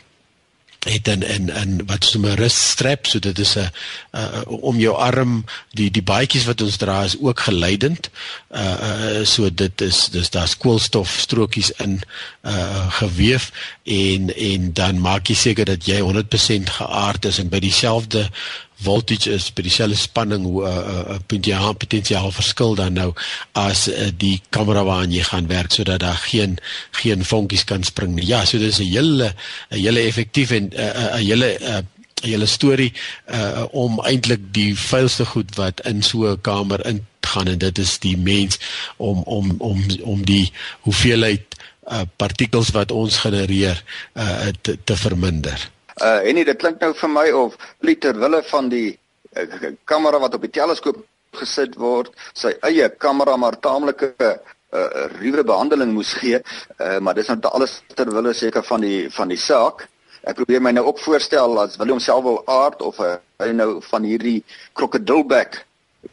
het 0.86 1.08
'n 1.08 1.24
'n 1.24 1.52
'n 1.52 1.82
wat 1.86 2.04
so 2.04 2.20
'n 2.20 2.36
ruststrap 2.36 3.06
so 3.06 3.20
dit 3.20 3.40
is 3.40 3.56
'n 3.56 3.72
uh, 4.12 4.42
om 4.46 4.80
jou 4.80 4.96
arm 4.96 5.46
die 5.72 5.92
die 5.92 6.04
baadjies 6.04 6.46
wat 6.46 6.62
ons 6.62 6.78
dra 6.78 7.04
is 7.04 7.18
ook 7.20 7.40
geleidend. 7.40 8.10
Uh, 8.52 8.62
uh 8.62 9.26
so 9.26 9.54
dit 9.54 9.82
is 9.82 10.08
dis 10.12 10.30
daar's 10.30 10.58
koolstof 10.58 11.18
strokies 11.20 11.72
in 11.72 12.02
uh 12.44 12.92
geweef. 12.92 13.52
En 13.84 14.36
en 14.36 14.74
dan 14.74 15.00
maak 15.00 15.28
jy 15.28 15.36
seker 15.36 15.66
dat 15.66 15.86
jy 15.86 16.00
100% 16.00 16.70
geaard 16.70 17.26
is 17.26 17.38
en 17.38 17.50
by 17.50 17.60
dieselfde 17.60 18.30
voltage 18.76 19.32
is 19.32 19.50
by 19.54 19.62
dieselfde 19.62 19.98
spanning 19.98 20.44
hoe 20.44 20.64
'n 20.64 20.68
uh, 20.68 20.78
uh, 20.78 21.00
uh, 21.16 21.20
potensiaal 21.28 21.74
potensiaal 21.74 22.32
verskil 22.32 22.76
dan 22.76 22.94
nou 22.94 23.14
as 23.52 23.88
uh, 23.88 24.10
die 24.18 24.42
kamera 24.50 24.84
waaraan 24.84 25.12
jy 25.12 25.24
gaan 25.24 25.48
werk 25.48 25.72
sodat 25.72 26.00
daar 26.00 26.20
geen 26.28 26.58
geen 26.92 27.26
vonkies 27.26 27.64
kan 27.64 27.84
spring 27.84 28.16
nie. 28.16 28.28
Ja, 28.28 28.46
so 28.46 28.58
dis 28.58 28.80
'n 28.80 28.84
hele 28.84 29.34
'n 29.70 29.80
hele 29.80 30.00
effektief 30.00 30.52
en 30.52 30.72
'n 30.74 31.24
hele 31.24 31.58
'n 31.60 31.88
hele 32.24 32.46
storie 32.46 32.94
uh, 33.28 33.64
om 33.72 34.00
eintlik 34.02 34.42
die 34.52 34.74
vuilste 34.80 35.26
goed 35.26 35.56
wat 35.56 35.82
in 35.86 36.02
so 36.04 36.26
'n 36.32 36.42
kamer 36.42 36.86
in 36.86 37.06
gaan 37.22 37.48
en 37.48 37.58
dit 37.58 37.78
is 37.78 38.00
die 38.00 38.18
mens 38.18 38.60
om 38.98 39.22
om 39.26 39.56
om 39.58 39.84
om 40.02 40.26
die 40.26 40.52
hoeveelheid 40.80 41.56
uh, 41.92 42.02
partikels 42.16 42.70
wat 42.70 42.92
ons 42.92 43.18
genereer 43.18 43.84
uh, 44.14 44.48
te, 44.62 44.78
te 44.84 44.96
verminder. 44.96 45.70
Uh 46.04 46.28
en 46.28 46.36
dit 46.36 46.58
klink 46.60 46.82
nou 46.82 46.94
vir 46.94 47.10
my 47.10 47.30
of 47.32 47.56
liter 47.80 48.18
wille 48.20 48.42
van 48.50 48.70
die 48.70 48.98
uh, 49.36 49.72
kamera 49.86 50.20
wat 50.20 50.36
op 50.36 50.42
die 50.42 50.52
teleskoop 50.52 50.98
gesit 51.36 51.76
word, 51.80 52.12
sy 52.34 52.52
eie 52.68 52.90
kamera 52.90 53.38
maar 53.38 53.60
taamlike 53.60 54.14
uh 54.76 55.06
ruwe 55.20 55.44
behandeling 55.44 55.94
moes 55.96 56.14
gee, 56.20 56.42
uh 56.80 56.98
maar 57.00 57.16
dis 57.16 57.28
nou 57.32 57.40
alles 57.52 57.82
ter 57.96 58.12
wille 58.12 58.34
seker 58.34 58.64
van 58.64 58.82
die 58.82 59.10
van 59.10 59.32
die 59.32 59.40
saak. 59.40 59.88
Ek 60.26 60.36
probeer 60.40 60.62
my 60.62 60.72
nou 60.74 60.88
ook 60.90 61.00
voorstel 61.00 61.60
as 61.62 61.78
wil 61.78 61.94
homself 61.94 62.24
wil 62.26 62.44
aard 62.50 62.82
of 62.82 63.00
uh, 63.00 63.16
hy 63.40 63.52
nou 63.54 63.80
van 63.92 64.04
hierdie 64.04 64.40
krokodilbek 64.74 65.62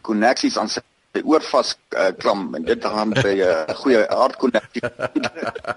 koneksies 0.04 0.58
aan 0.60 0.68
sy 0.68 0.82
oor 1.20 1.44
vas 1.44 1.74
uh, 1.96 2.08
klam 2.18 2.54
en 2.56 2.64
dit 2.64 2.84
gaan 2.84 3.12
by 3.12 3.34
'n 3.36 3.40
uh, 3.44 3.74
goeie 3.82 4.08
aardkonneksie. 4.08 4.82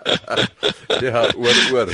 ja, 1.08 1.24
oor 1.36 1.58
oor. 1.74 1.90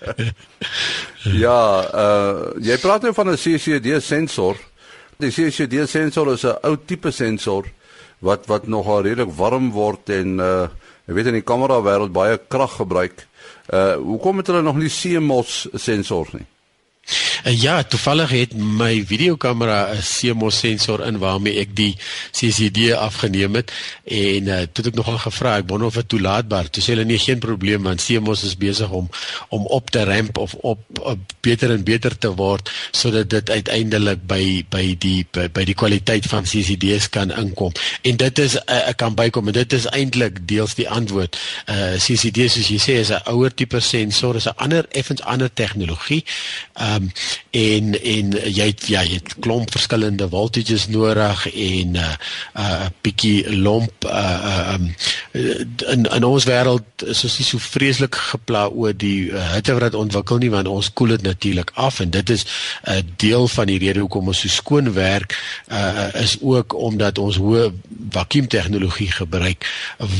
ja, 1.44 1.60
uh 2.04 2.50
jy 2.58 2.78
praat 2.82 3.06
nou 3.06 3.14
van 3.14 3.30
'n 3.30 3.38
CCD 3.38 4.00
sensor. 4.02 4.56
Die 5.22 5.30
CCD 5.30 5.86
sensor 5.86 6.32
is 6.32 6.42
'n 6.44 6.58
ou 6.62 6.76
tipe 6.84 7.10
sensor 7.10 7.70
wat 8.18 8.46
wat 8.46 8.66
nogal 8.66 9.02
redelik 9.02 9.30
warm 9.36 9.70
word 9.70 10.10
en 10.10 10.38
uh 10.40 10.68
jy 11.06 11.14
weet 11.14 11.26
in 11.26 11.38
die 11.38 11.46
kamera 11.46 11.78
wêreld 11.78 12.12
baie 12.12 12.38
krag 12.48 12.76
gebruik. 12.82 13.26
Uh 13.70 13.94
hoekom 14.02 14.36
het 14.36 14.46
hulle 14.46 14.62
nog 14.62 14.76
nie 14.76 14.90
CMOS 14.90 15.68
sensors 15.74 16.32
nie? 16.32 16.46
Uh, 17.46 17.62
ja, 17.62 17.82
toevallig 17.82 18.30
het 18.30 18.54
my 18.54 19.04
videokamera 19.06 19.94
'n 19.94 20.02
CMOS 20.02 20.58
sensor 20.58 21.06
in 21.06 21.18
waarmee 21.18 21.58
ek 21.58 21.76
die 21.76 21.96
CCD 22.30 22.92
afgeneem 22.92 23.54
het 23.54 23.72
en 24.04 24.42
uh, 24.46 24.56
toe 24.56 24.82
het 24.82 24.86
ek 24.86 24.94
nogal 24.94 25.18
gevra 25.18 25.56
ek 25.56 25.68
wonder 25.68 25.86
of 25.86 25.94
dit 25.94 26.08
toelaatbaar. 26.08 26.70
Toe 26.70 26.82
sê 26.82 26.86
hulle 26.86 27.04
nee, 27.04 27.18
geen 27.18 27.38
probleem 27.38 27.82
want 27.82 28.02
CMOS 28.02 28.42
is 28.42 28.56
besig 28.56 28.90
om 28.90 29.10
om 29.48 29.66
op 29.66 29.90
te 29.90 30.04
ramp 30.04 30.38
of 30.38 30.54
op, 30.54 30.80
op 31.00 31.18
beter 31.40 31.70
en 31.70 31.84
beter 31.84 32.18
te 32.18 32.34
word 32.34 32.70
sodat 32.90 33.30
dit 33.30 33.50
uiteindelik 33.50 34.26
by 34.26 34.64
by 34.70 34.96
die 34.98 35.26
by, 35.30 35.46
by 35.48 35.64
die 35.64 35.74
kwaliteit 35.74 36.26
van 36.26 36.42
CCD's 36.42 37.08
kan 37.08 37.30
inkom. 37.30 37.72
En 38.02 38.16
dit 38.16 38.38
is 38.38 38.56
uh, 38.56 38.88
ek 38.88 38.96
kan 38.96 39.14
bykom 39.14 39.46
en 39.46 39.52
dit 39.52 39.72
is 39.72 39.86
eintlik 39.86 40.48
deels 40.48 40.74
die 40.74 40.88
antwoord. 40.90 41.38
Uh 41.70 41.94
CCD 41.94 42.50
soos 42.50 42.68
jy 42.68 42.82
sê 42.82 42.98
is 42.98 43.14
'n 43.14 43.22
ouer 43.30 43.54
tipe 43.54 43.80
sensor, 43.80 44.36
is 44.36 44.50
'n 44.50 44.56
ander 44.56 44.86
effens 44.90 45.22
ander 45.22 45.52
tegnologie. 45.52 46.24
Uh 46.26 46.66
Ehm 46.76 47.02
um, 47.02 47.12
en 47.50 47.94
en 48.02 48.32
jy 48.44 48.66
het 48.66 48.86
ja, 48.90 49.02
jy 49.02 49.20
het 49.20 49.34
klomp 49.40 49.70
verskillende 49.72 50.28
voltages 50.28 50.88
nodig 50.88 51.46
en 51.52 51.90
'n 51.90 51.96
uh, 51.96 52.14
uh, 52.56 52.86
bietjie 53.00 53.56
lomp 53.56 54.04
uh 54.04 54.74
um 54.74 54.94
in 55.92 56.04
in 56.04 56.24
ons 56.24 56.44
wêreld 56.44 57.04
is 57.06 57.24
ons 57.24 57.38
nie 57.38 57.46
so 57.46 57.58
vreeslik 57.58 58.14
gepla 58.14 58.68
oor 58.68 58.92
die 58.96 59.30
uh, 59.30 59.52
hitte 59.52 59.74
wat 59.78 59.94
ontwikkel 59.94 60.38
nie 60.38 60.50
want 60.50 60.68
ons 60.68 60.92
koel 60.92 61.16
dit 61.16 61.22
natuurlik 61.22 61.70
af 61.74 62.00
en 62.00 62.10
dit 62.10 62.30
is 62.30 62.44
'n 62.44 62.90
uh, 62.90 63.02
deel 63.16 63.48
van 63.48 63.66
die 63.66 63.78
rede 63.78 64.00
hoekom 64.00 64.26
ons 64.26 64.40
so 64.40 64.48
skoon 64.48 64.92
werk 64.92 65.36
uh 65.72 66.14
is 66.14 66.36
ook 66.40 66.74
omdat 66.74 67.18
ons 67.18 67.36
hoë 67.36 67.72
vakuum 68.10 68.48
tegnologie 68.48 69.10
gebruik 69.12 69.66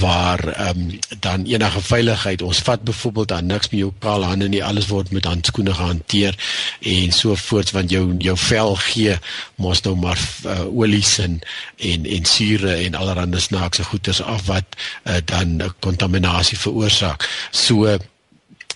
waar 0.01 0.69
um 0.69 0.99
dan 1.21 1.45
enige 1.45 1.81
veiligheid 1.81 2.43
ons 2.43 2.59
vat 2.59 2.83
byvoorbeeld 2.83 3.29
dan 3.29 3.47
niks 3.47 3.71
met 3.71 3.81
jou 3.81 3.93
kaal 3.99 4.25
hande 4.25 4.49
nie 4.49 4.65
alles 4.65 4.87
word 4.87 5.11
met 5.11 5.25
handskoene 5.25 5.75
gehanteer 5.75 6.35
en 6.81 7.06
so 7.13 7.35
voort 7.35 7.71
want 7.71 7.91
jou 7.91 8.15
jou 8.19 8.37
vel 8.37 8.77
gee 8.77 9.19
mos 9.57 9.83
nou 9.83 9.95
maar 9.97 10.21
uh, 10.47 10.67
olies 10.67 11.19
en 11.19 11.41
en 11.77 12.07
en 12.07 12.25
sure 12.25 12.75
en 12.75 12.95
allerlei 12.95 13.41
snaakse 13.41 13.85
goeters 13.85 14.23
af 14.23 14.47
wat 14.47 14.65
uh, 15.05 15.17
dan 15.25 15.73
kontaminasie 15.81 16.59
veroorsaak. 16.59 17.29
So 17.51 17.99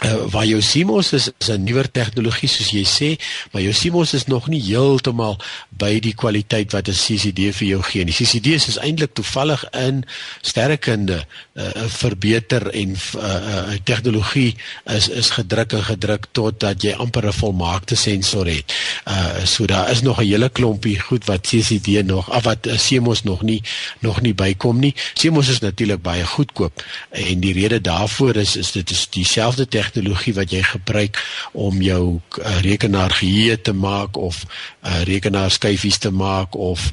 Uh, 0.00 0.24
waar 0.32 0.46
jou 0.46 0.60
CMOS 0.64 1.12
is, 1.12 1.28
is 1.38 1.48
'n 1.48 1.62
nuwer 1.62 1.90
tegnologie 1.90 2.48
soos 2.48 2.70
jy 2.72 2.84
sê, 2.88 3.08
maar 3.52 3.62
jou 3.62 3.72
CMOS 3.72 4.14
is 4.14 4.24
nog 4.26 4.48
nie 4.48 4.62
heeltemal 4.62 5.36
by 5.68 5.98
die 6.00 6.14
kwaliteit 6.14 6.72
wat 6.72 6.88
'n 6.88 6.96
CCD 6.96 7.52
vir 7.52 7.68
jou 7.68 7.82
gee 7.82 8.04
nie. 8.04 8.14
CCD 8.14 8.46
is 8.56 8.78
eintlik 8.78 9.12
toevallig 9.12 9.64
in 9.70 10.04
sterrekunde 10.40 11.24
uh, 11.54 11.64
verbeter 11.86 12.70
en 12.70 12.96
uh, 13.16 13.20
uh, 13.22 13.76
tegnologie 13.84 14.56
is 14.84 15.08
is 15.08 15.30
gedruk 15.30 15.72
en 15.72 15.84
gedruk 15.84 16.26
totdat 16.32 16.82
jy 16.82 16.92
amper 16.92 17.26
'n 17.26 17.32
volmaakte 17.32 17.96
sensor 17.96 18.46
het. 18.46 18.72
Uh 19.04 19.44
so 19.44 19.66
daar 19.66 19.90
is 19.90 20.00
nog 20.00 20.18
'n 20.20 20.24
hele 20.24 20.48
klompie 20.48 21.00
goed 21.00 21.24
wat 21.24 21.46
CCD 21.46 22.02
nog 22.04 22.30
af 22.30 22.44
wat 22.44 22.66
uh, 22.66 22.78
CMOS 22.78 23.22
nog 23.22 23.42
nie 23.42 23.62
nog 23.98 24.20
nie 24.20 24.34
bykom 24.34 24.78
nie. 24.78 24.94
CMOS 25.14 25.48
is 25.48 25.60
natuurlik 25.60 26.02
baie 26.02 26.24
goedkoop 26.24 26.84
en 27.10 27.40
die 27.40 27.52
rede 27.52 27.80
daarvoor 27.80 28.36
is 28.36 28.56
is 28.56 28.72
dit 28.72 28.90
is 28.90 29.08
dieselfde 29.10 29.68
tegnologie 29.68 29.88
wat 30.34 30.50
jy 30.50 30.62
gebruik 30.62 31.18
om 31.52 31.82
jou 31.82 32.20
uh, 32.38 32.60
rekenaar 32.60 33.10
geheue 33.10 33.60
te 33.60 33.72
maak 33.72 34.16
of 34.16 34.44
uh, 34.82 35.02
rekenaar 35.08 35.50
skyfies 35.50 35.98
te 35.98 36.10
maak 36.10 36.54
of 36.54 36.92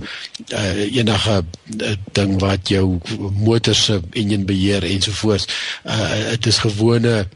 uh, 0.54 0.96
enige 0.98 1.44
uh, 1.44 1.96
ding 2.12 2.40
wat 2.40 2.70
jou 2.70 3.00
motor 3.44 3.76
se 3.76 4.02
enjin 4.12 4.46
beheer 4.46 4.84
ensovoorts. 4.84 5.48
Uh, 5.86 6.30
dit 6.30 6.46
is 6.46 6.58
gewone 6.58 7.28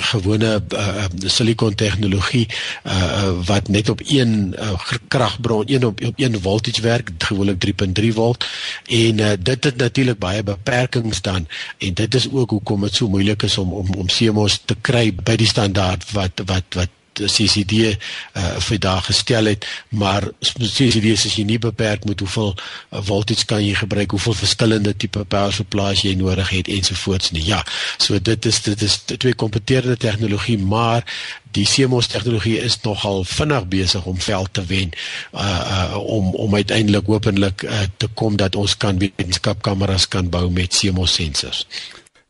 gewone 0.00 0.62
uh, 0.72 1.04
silikon 1.26 1.74
tegnologie 1.74 2.48
uh, 2.84 3.30
wat 3.44 3.68
net 3.68 3.88
op 3.88 4.00
een 4.04 4.54
uh, 4.58 4.80
kragbron, 5.08 5.64
een 5.66 5.86
op 5.86 6.04
op 6.04 6.14
een 6.16 6.40
voltage 6.40 6.80
werk, 6.80 7.10
gewoonlik 7.18 7.74
3.3 8.00 8.08
volt. 8.08 8.46
En 8.86 9.18
uh, 9.18 9.30
dit 9.40 9.64
het 9.64 9.76
natuurlik 9.76 10.18
baie 10.18 10.42
beperkings 10.42 11.20
dan. 11.20 11.48
En 11.78 11.94
dit 11.94 12.14
is 12.14 12.30
ook 12.30 12.50
hoekom 12.50 12.80
dit 12.80 12.94
so 12.94 13.08
moeilik 13.08 13.42
is 13.42 13.58
om 13.58 13.72
om 13.72 13.94
om 13.94 14.06
CMOS 14.06 14.62
te 14.64 14.76
kry 14.80 15.14
by 15.14 15.36
die 15.36 15.46
standaard 15.46 16.10
wat 16.12 16.42
wat 16.44 16.64
wat 16.74 16.88
CCD 17.20 17.72
uh, 17.72 17.94
eh, 18.32 18.56
vir 18.66 18.78
daag 18.78 19.04
gestel 19.04 19.50
het, 19.50 19.66
maar 19.88 20.28
CCD 20.40 21.12
is 21.12 21.26
jy 21.36 21.44
nie 21.44 21.58
beperk 21.58 22.04
met 22.08 22.20
hoeveel 22.20 22.54
uh, 22.54 23.00
voltage 23.02 23.44
kan 23.46 23.62
jy 23.64 23.74
gebruik, 23.74 24.10
hoeveel 24.10 24.36
verskillende 24.38 24.96
tipe 24.96 25.24
power 25.24 25.52
supplies 25.52 26.02
jy 26.06 26.14
nodig 26.18 26.48
het 26.54 26.68
ensovoorts 26.68 27.30
nie. 27.30 27.44
Ja, 27.46 27.62
so 27.96 28.20
dit 28.20 28.46
is 28.46 28.62
dit 28.62 28.82
is 28.82 28.98
twee 29.06 29.34
kompeterende 29.34 29.96
tegnologie, 29.96 30.58
maar 30.58 31.04
die 31.52 31.66
CMOS 31.68 32.06
tegnologie 32.06 32.58
is 32.64 32.78
nogal 32.84 33.24
vinnig 33.28 33.66
besig 33.68 34.04
om 34.08 34.20
veld 34.20 34.52
te 34.52 34.64
wen 34.66 34.92
uh, 35.32 35.42
uh 35.42 35.96
om 36.02 36.34
om 36.34 36.54
uiteindelik 36.54 37.06
hopelik 37.06 37.62
uh, 37.62 37.82
te 37.96 38.08
kom 38.14 38.36
dat 38.36 38.56
ons 38.56 38.76
kan 38.76 38.98
wetenskapkameras 38.98 40.08
kan 40.08 40.30
bou 40.30 40.50
met 40.50 40.72
CMOS 40.76 41.14
sensors. 41.20 41.66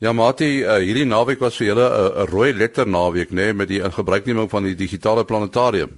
Ja, 0.02 0.10
Mati, 0.10 0.64
uh, 0.64 0.80
hierdie 0.82 1.04
naweek 1.06 1.38
was 1.38 1.54
vir 1.60 1.68
julle 1.68 1.84
'n 1.86 2.06
uh, 2.22 2.24
rooi 2.26 2.50
letter 2.58 2.88
naweek, 2.90 3.30
nê, 3.30 3.44
nee, 3.44 3.54
met 3.54 3.68
die 3.70 3.82
ingebruikneming 3.86 4.48
van 4.50 4.64
die 4.66 4.74
digitale 4.74 5.22
planetarium. 5.24 5.92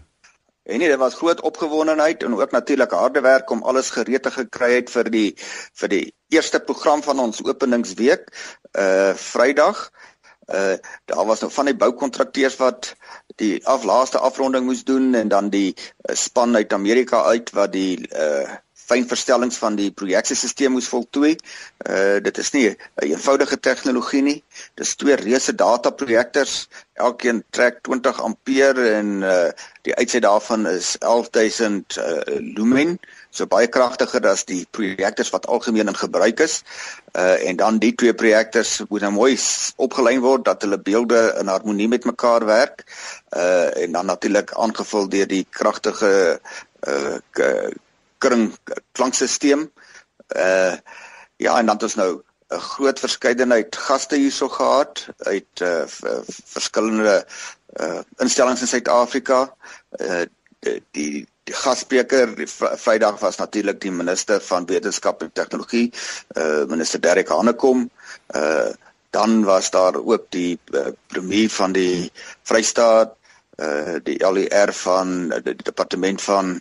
En 0.69 0.79
nee, 0.79 0.89
dit 0.89 1.01
was 1.01 1.15
groot 1.15 1.41
opgewondenheid 1.41 2.23
en 2.23 2.35
ook 2.37 2.53
natuurlik 2.53 2.91
harde 2.93 3.21
werk 3.21 3.51
om 3.51 3.63
alles 3.63 3.89
gereed 3.91 4.23
te 4.23 4.31
gekry 4.31 4.75
het 4.75 4.93
vir 4.93 5.09
die 5.15 5.31
vir 5.81 5.89
die 5.89 6.03
eerste 6.29 6.61
program 6.61 7.03
van 7.03 7.19
ons 7.19 7.41
openingsweek, 7.45 8.29
uh 8.77 9.15
Vrydag. 9.17 9.81
Uh 10.53 10.77
daar 11.09 11.25
was 11.25 11.41
nou 11.41 11.51
van 11.53 11.73
die 11.73 11.77
boukontrakteurs 11.77 12.61
wat 12.61 12.93
die 13.41 13.67
aflaaste 13.67 14.19
afronding 14.19 14.69
moes 14.69 14.85
doen 14.85 15.15
en 15.15 15.29
dan 15.29 15.49
die 15.49 15.73
uh, 15.73 16.15
span 16.15 16.57
uit 16.57 16.73
Amerika 16.73 17.25
uit 17.25 17.51
wat 17.57 17.73
die 17.73 18.05
uh 18.13 18.61
fynverstellings 18.85 19.57
van 19.61 19.77
die 19.79 19.91
projeksiesisteem 19.91 20.75
moes 20.77 20.89
voltooi. 20.93 21.35
Uh 21.89 22.21
dit 22.25 22.39
is 22.39 22.51
nie 22.53 22.69
'n 22.71 22.77
eenvoudige 23.11 23.61
tegnologie 23.61 24.23
nie. 24.23 24.43
Dis 24.75 24.95
twee 24.97 25.17
reuse 25.17 25.55
dataprojektors. 25.55 26.69
Elkeen 26.95 27.45
trek 27.51 27.83
20 27.83 28.21
ampere 28.23 28.91
en 28.91 29.23
uh 29.23 29.51
die 29.83 29.95
uitset 29.95 30.23
daarvan 30.23 30.67
is 30.67 30.97
11000 31.01 31.97
uh, 31.97 32.21
lumen. 32.57 32.99
So 33.31 33.47
baie 33.47 33.69
kragtiger 33.69 34.27
as 34.27 34.45
die 34.45 34.67
projektors 34.71 35.31
wat 35.31 35.47
algemeen 35.47 35.89
in 35.89 35.97
gebruik 35.97 36.41
is. 36.41 36.63
Uh 37.13 37.49
en 37.49 37.57
dan 37.57 37.79
die 37.79 37.95
twee 37.95 38.15
projektors 38.15 38.83
moet 38.89 39.01
nou 39.01 39.13
mooi 39.13 39.39
opgelyn 39.77 40.21
word 40.21 40.45
dat 40.45 40.63
hulle 40.63 40.79
beelde 40.79 41.35
in 41.41 41.47
harmonie 41.47 41.89
met 41.89 42.05
mekaar 42.05 42.45
werk. 42.45 42.85
Uh 43.37 43.83
en 43.83 43.93
dan 43.93 44.07
natuurlik 44.07 44.53
aangevul 44.53 45.09
deur 45.09 45.27
die 45.27 45.47
kragtige 45.51 46.41
uh 46.89 47.19
kring 48.25 48.53
klankstelsel. 48.97 49.69
Uh 50.37 50.77
ja, 51.37 51.59
en 51.59 51.67
dan 51.67 51.75
het 51.75 51.83
ons 51.83 51.99
nou 51.99 52.23
'n 52.55 52.61
groot 52.61 53.01
verskeidenheid 53.01 53.77
gaste 53.77 54.17
hierso 54.17 54.49
gehad 54.49 55.07
uit 55.19 55.61
uh 55.61 55.85
verskillende 56.55 57.27
uh 57.81 58.01
instellings 58.17 58.61
in 58.61 58.67
Suid-Afrika. 58.67 59.55
Uh 60.01 60.25
die 60.65 60.83
die, 60.91 61.27
gasspreker 61.45 62.31
Vrydag 62.81 63.19
was 63.21 63.37
natuurlik 63.37 63.81
die 63.81 63.93
minister 63.93 64.41
van 64.41 64.67
wetenskap 64.67 65.23
en 65.23 65.33
tegnologie, 65.33 65.93
uh 66.37 66.65
minister 66.65 67.01
Derek 67.01 67.29
Hanekom. 67.29 67.91
Uh 68.35 68.73
dan 69.11 69.45
was 69.45 69.71
daar 69.71 69.95
ook 69.95 70.25
die 70.29 70.59
uh, 70.73 70.89
premier 71.07 71.51
van 71.51 71.73
die 71.73 72.11
Vrystaat, 72.43 73.15
uh 73.63 74.01
die 74.03 74.19
LER 74.33 74.73
van 74.73 75.29
die 75.45 75.55
departement 75.63 76.23
van 76.23 76.61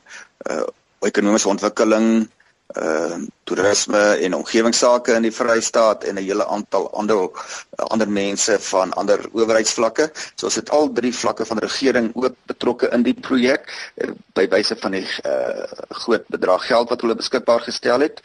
uh 0.52 0.68
ekonomiese 1.10 1.50
ontwikkeling, 1.50 2.28
uh 2.74 3.18
toerisme 3.44 4.00
en 4.24 4.34
omgewingsake 4.34 5.14
in 5.14 5.26
die 5.28 5.32
Vrystaat 5.36 6.04
en 6.04 6.16
'n 6.16 6.24
hele 6.24 6.46
aantal 6.48 6.90
ander 6.94 7.30
ander 7.76 8.10
mense 8.10 8.60
van 8.60 8.94
ander 8.94 9.20
owerheidsvlakke. 9.32 10.10
So 10.36 10.46
ons 10.46 10.56
het 10.56 10.70
al 10.70 10.92
drie 10.92 11.14
vlakke 11.14 11.46
van 11.46 11.58
regering 11.58 12.12
ook 12.16 12.36
betrokke 12.46 12.90
in 12.90 13.04
die 13.04 13.14
projek 13.14 13.92
uh, 13.96 14.10
by 14.34 14.48
wyse 14.48 14.76
van 14.76 14.92
die 14.92 15.08
uh 15.26 15.68
groot 15.90 16.28
bedrag 16.28 16.66
geld 16.66 16.90
wat 16.90 17.02
hulle 17.02 17.16
beskikbaar 17.16 17.60
gestel 17.60 18.00
het. 18.00 18.22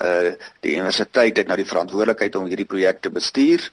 Uh 0.00 0.32
die 0.60 0.74
universiteit 0.74 1.36
het 1.36 1.46
nou 1.46 1.56
die 1.56 1.68
verantwoordelikheid 1.68 2.34
om 2.36 2.46
hierdie 2.46 2.72
projek 2.74 3.00
te 3.00 3.10
bestuur. 3.10 3.70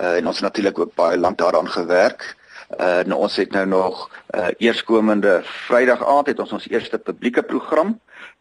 Uh 0.00 0.16
en 0.16 0.26
ons 0.26 0.36
het 0.40 0.48
natuurlik 0.48 0.78
ook 0.78 0.94
baie 0.94 1.18
lank 1.18 1.38
daaraan 1.38 1.70
gewerk. 1.70 2.37
Uh 2.76 3.00
nou 3.08 3.22
ons 3.24 3.36
het 3.36 3.52
nou 3.56 3.66
nog 3.66 4.10
uh 4.36 4.48
eerskomende 4.58 5.40
Vrydag 5.42 6.02
aand 6.04 6.26
het 6.26 6.38
ons 6.38 6.52
ons 6.52 6.68
eerste 6.68 6.98
publieke 6.98 7.42
program. 7.42 7.94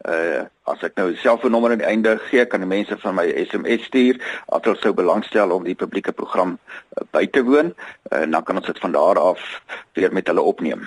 Uh 0.03 0.43
as 0.67 0.83
ek 0.83 0.97
nou 0.99 1.13
selfoonnommer 1.15 1.71
aan 1.71 1.79
die 1.79 1.87
einde 1.87 2.17
gee, 2.27 2.43
kan 2.45 2.59
die 2.59 2.67
mense 2.67 2.97
van 2.99 3.15
my 3.15 3.23
SMS 3.47 3.87
stuur 3.87 4.19
as 4.51 4.65
hulle 4.67 4.81
sou 4.81 4.91
belangstel 4.93 5.55
om 5.55 5.63
die 5.63 5.77
publieke 5.79 6.11
program 6.11 6.57
uh, 6.59 7.07
by 7.15 7.23
te 7.31 7.43
woon. 7.47 7.71
Uh, 8.11 8.25
en 8.25 8.35
dan 8.35 8.43
kan 8.43 8.59
ons 8.59 8.67
dit 8.67 8.83
van 8.83 8.91
daar 8.91 9.19
af 9.19 9.61
weer 9.95 10.11
met 10.11 10.27
hulle 10.27 10.43
opneem. 10.43 10.83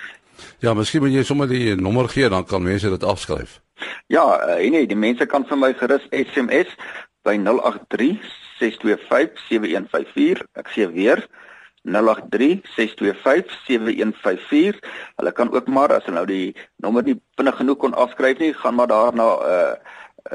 Ja, 0.61 0.73
miskien 0.77 1.01
moet 1.01 1.17
jy 1.17 1.25
sommer 1.25 1.49
die 1.49 1.75
nommer 1.75 2.09
gee 2.13 2.29
dan 2.29 2.45
kan 2.45 2.61
mense 2.61 2.93
dit 2.93 3.03
afskryf. 3.03 3.57
Ja, 4.05 4.37
uh, 4.37 4.61
nee, 4.69 4.85
die 4.85 5.01
mense 5.09 5.25
kan 5.25 5.49
vir 5.49 5.57
my 5.57 5.73
gerus 5.81 6.05
SMS 6.13 6.77
by 7.25 7.39
083 7.41 8.21
625 8.61 9.47
7154. 9.49 10.45
Ek 10.61 10.69
sê 10.77 10.85
weer 10.93 11.25
083 11.25 11.41
0836257154. 11.87 14.79
Hulle 15.15 15.31
kan 15.31 15.53
ook 15.53 15.67
maar 15.67 15.93
as 15.93 16.05
hulle 16.05 16.17
nou 16.21 16.27
die 16.29 16.55
nommer 16.83 17.03
nie 17.03 17.21
vinnig 17.39 17.55
genoeg 17.57 17.77
kon 17.81 17.93
afskryf 17.97 18.37
nie, 18.39 18.53
gaan 18.53 18.75
maar 18.75 18.87
daar 18.87 19.15
na 19.15 19.27
uh 19.55 19.73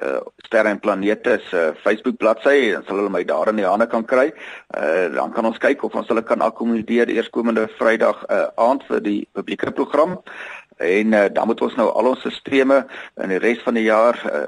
uh 0.03 0.21
sterre 0.37 0.69
en 0.69 0.81
planete 0.81 1.41
se 1.49 1.57
uh, 1.57 1.75
Facebook 1.83 2.17
bladsy 2.19 2.73
en 2.75 2.83
sal 2.87 2.97
hulle 2.99 3.11
my 3.11 3.25
daar 3.25 3.49
in 3.49 3.57
die 3.61 3.67
hande 3.67 3.87
kan 3.87 4.05
kry. 4.05 4.33
Uh 4.75 5.15
dan 5.15 5.33
kan 5.33 5.47
ons 5.47 5.59
kyk 5.63 5.85
of 5.87 5.95
ons 5.95 6.09
hulle 6.11 6.23
kan 6.27 6.43
akkommodeer 6.43 7.09
eerskomende 7.09 7.69
Vrydag 7.79 8.25
uh 8.31 8.47
aand 8.57 8.83
vir 8.91 9.01
die 9.01 9.29
publieke 9.33 9.71
program. 9.71 10.19
En 10.77 11.13
uh, 11.13 11.25
dan 11.33 11.47
moet 11.47 11.61
ons 11.61 11.75
nou 11.75 11.89
al 11.93 12.13
ons 12.13 12.21
sisteme 12.21 12.83
in 13.23 13.33
die 13.33 13.41
res 13.41 13.63
van 13.65 13.79
die 13.79 13.87
jaar 13.87 14.19
uh, 14.29 14.45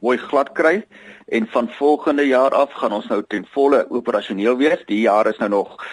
mooi 0.00 0.16
glad 0.18 0.54
kry 0.56 0.80
en 1.30 1.46
van 1.52 1.68
volgende 1.76 2.24
jaar 2.26 2.54
af 2.56 2.72
gaan 2.72 2.92
ons 2.92 3.06
nou 3.06 3.22
ten 3.28 3.46
volle 3.52 3.86
operasioneel 3.90 4.56
wees. 4.56 4.82
Die 4.86 5.00
jaar 5.00 5.26
is 5.30 5.38
nou 5.38 5.50
nog 5.50 5.76
uh, 5.76 5.84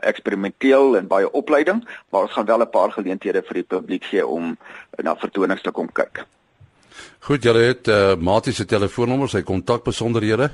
eksperimenteel 0.00 0.96
en 0.96 1.06
baie 1.06 1.32
opleiding, 1.32 1.88
maar 2.10 2.22
ons 2.22 2.32
gaan 2.32 2.46
wel 2.46 2.64
'n 2.64 2.70
paar 2.70 2.92
geleenthede 2.92 3.42
vir 3.42 3.54
die 3.54 3.68
publiek 3.76 4.04
gee 4.04 4.26
om 4.26 4.58
na 5.02 5.16
vertonings 5.16 5.62
te 5.62 5.70
kom 5.70 5.92
kyk. 5.92 6.24
Goed, 7.18 7.42
julle 7.42 7.60
het 7.60 7.88
uh, 7.88 8.16
Matie 8.16 8.52
se 8.52 8.64
telefoonnommer, 8.64 9.28
sy 9.28 9.42
kontakbesonderhede 9.42 10.50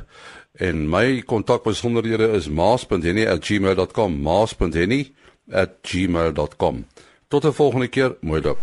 en 0.59 0.91
my 0.91 1.23
kontakbesonderhede 1.23 2.29
is 2.37 2.49
maas.henny@gmail.com, 2.49 4.23
maas.henny@gmail.com. 4.23 6.85
Tot 7.29 7.45
'n 7.45 7.53
volgende 7.53 7.89
keer, 7.89 8.17
mooi 8.21 8.41
dop. 8.41 8.59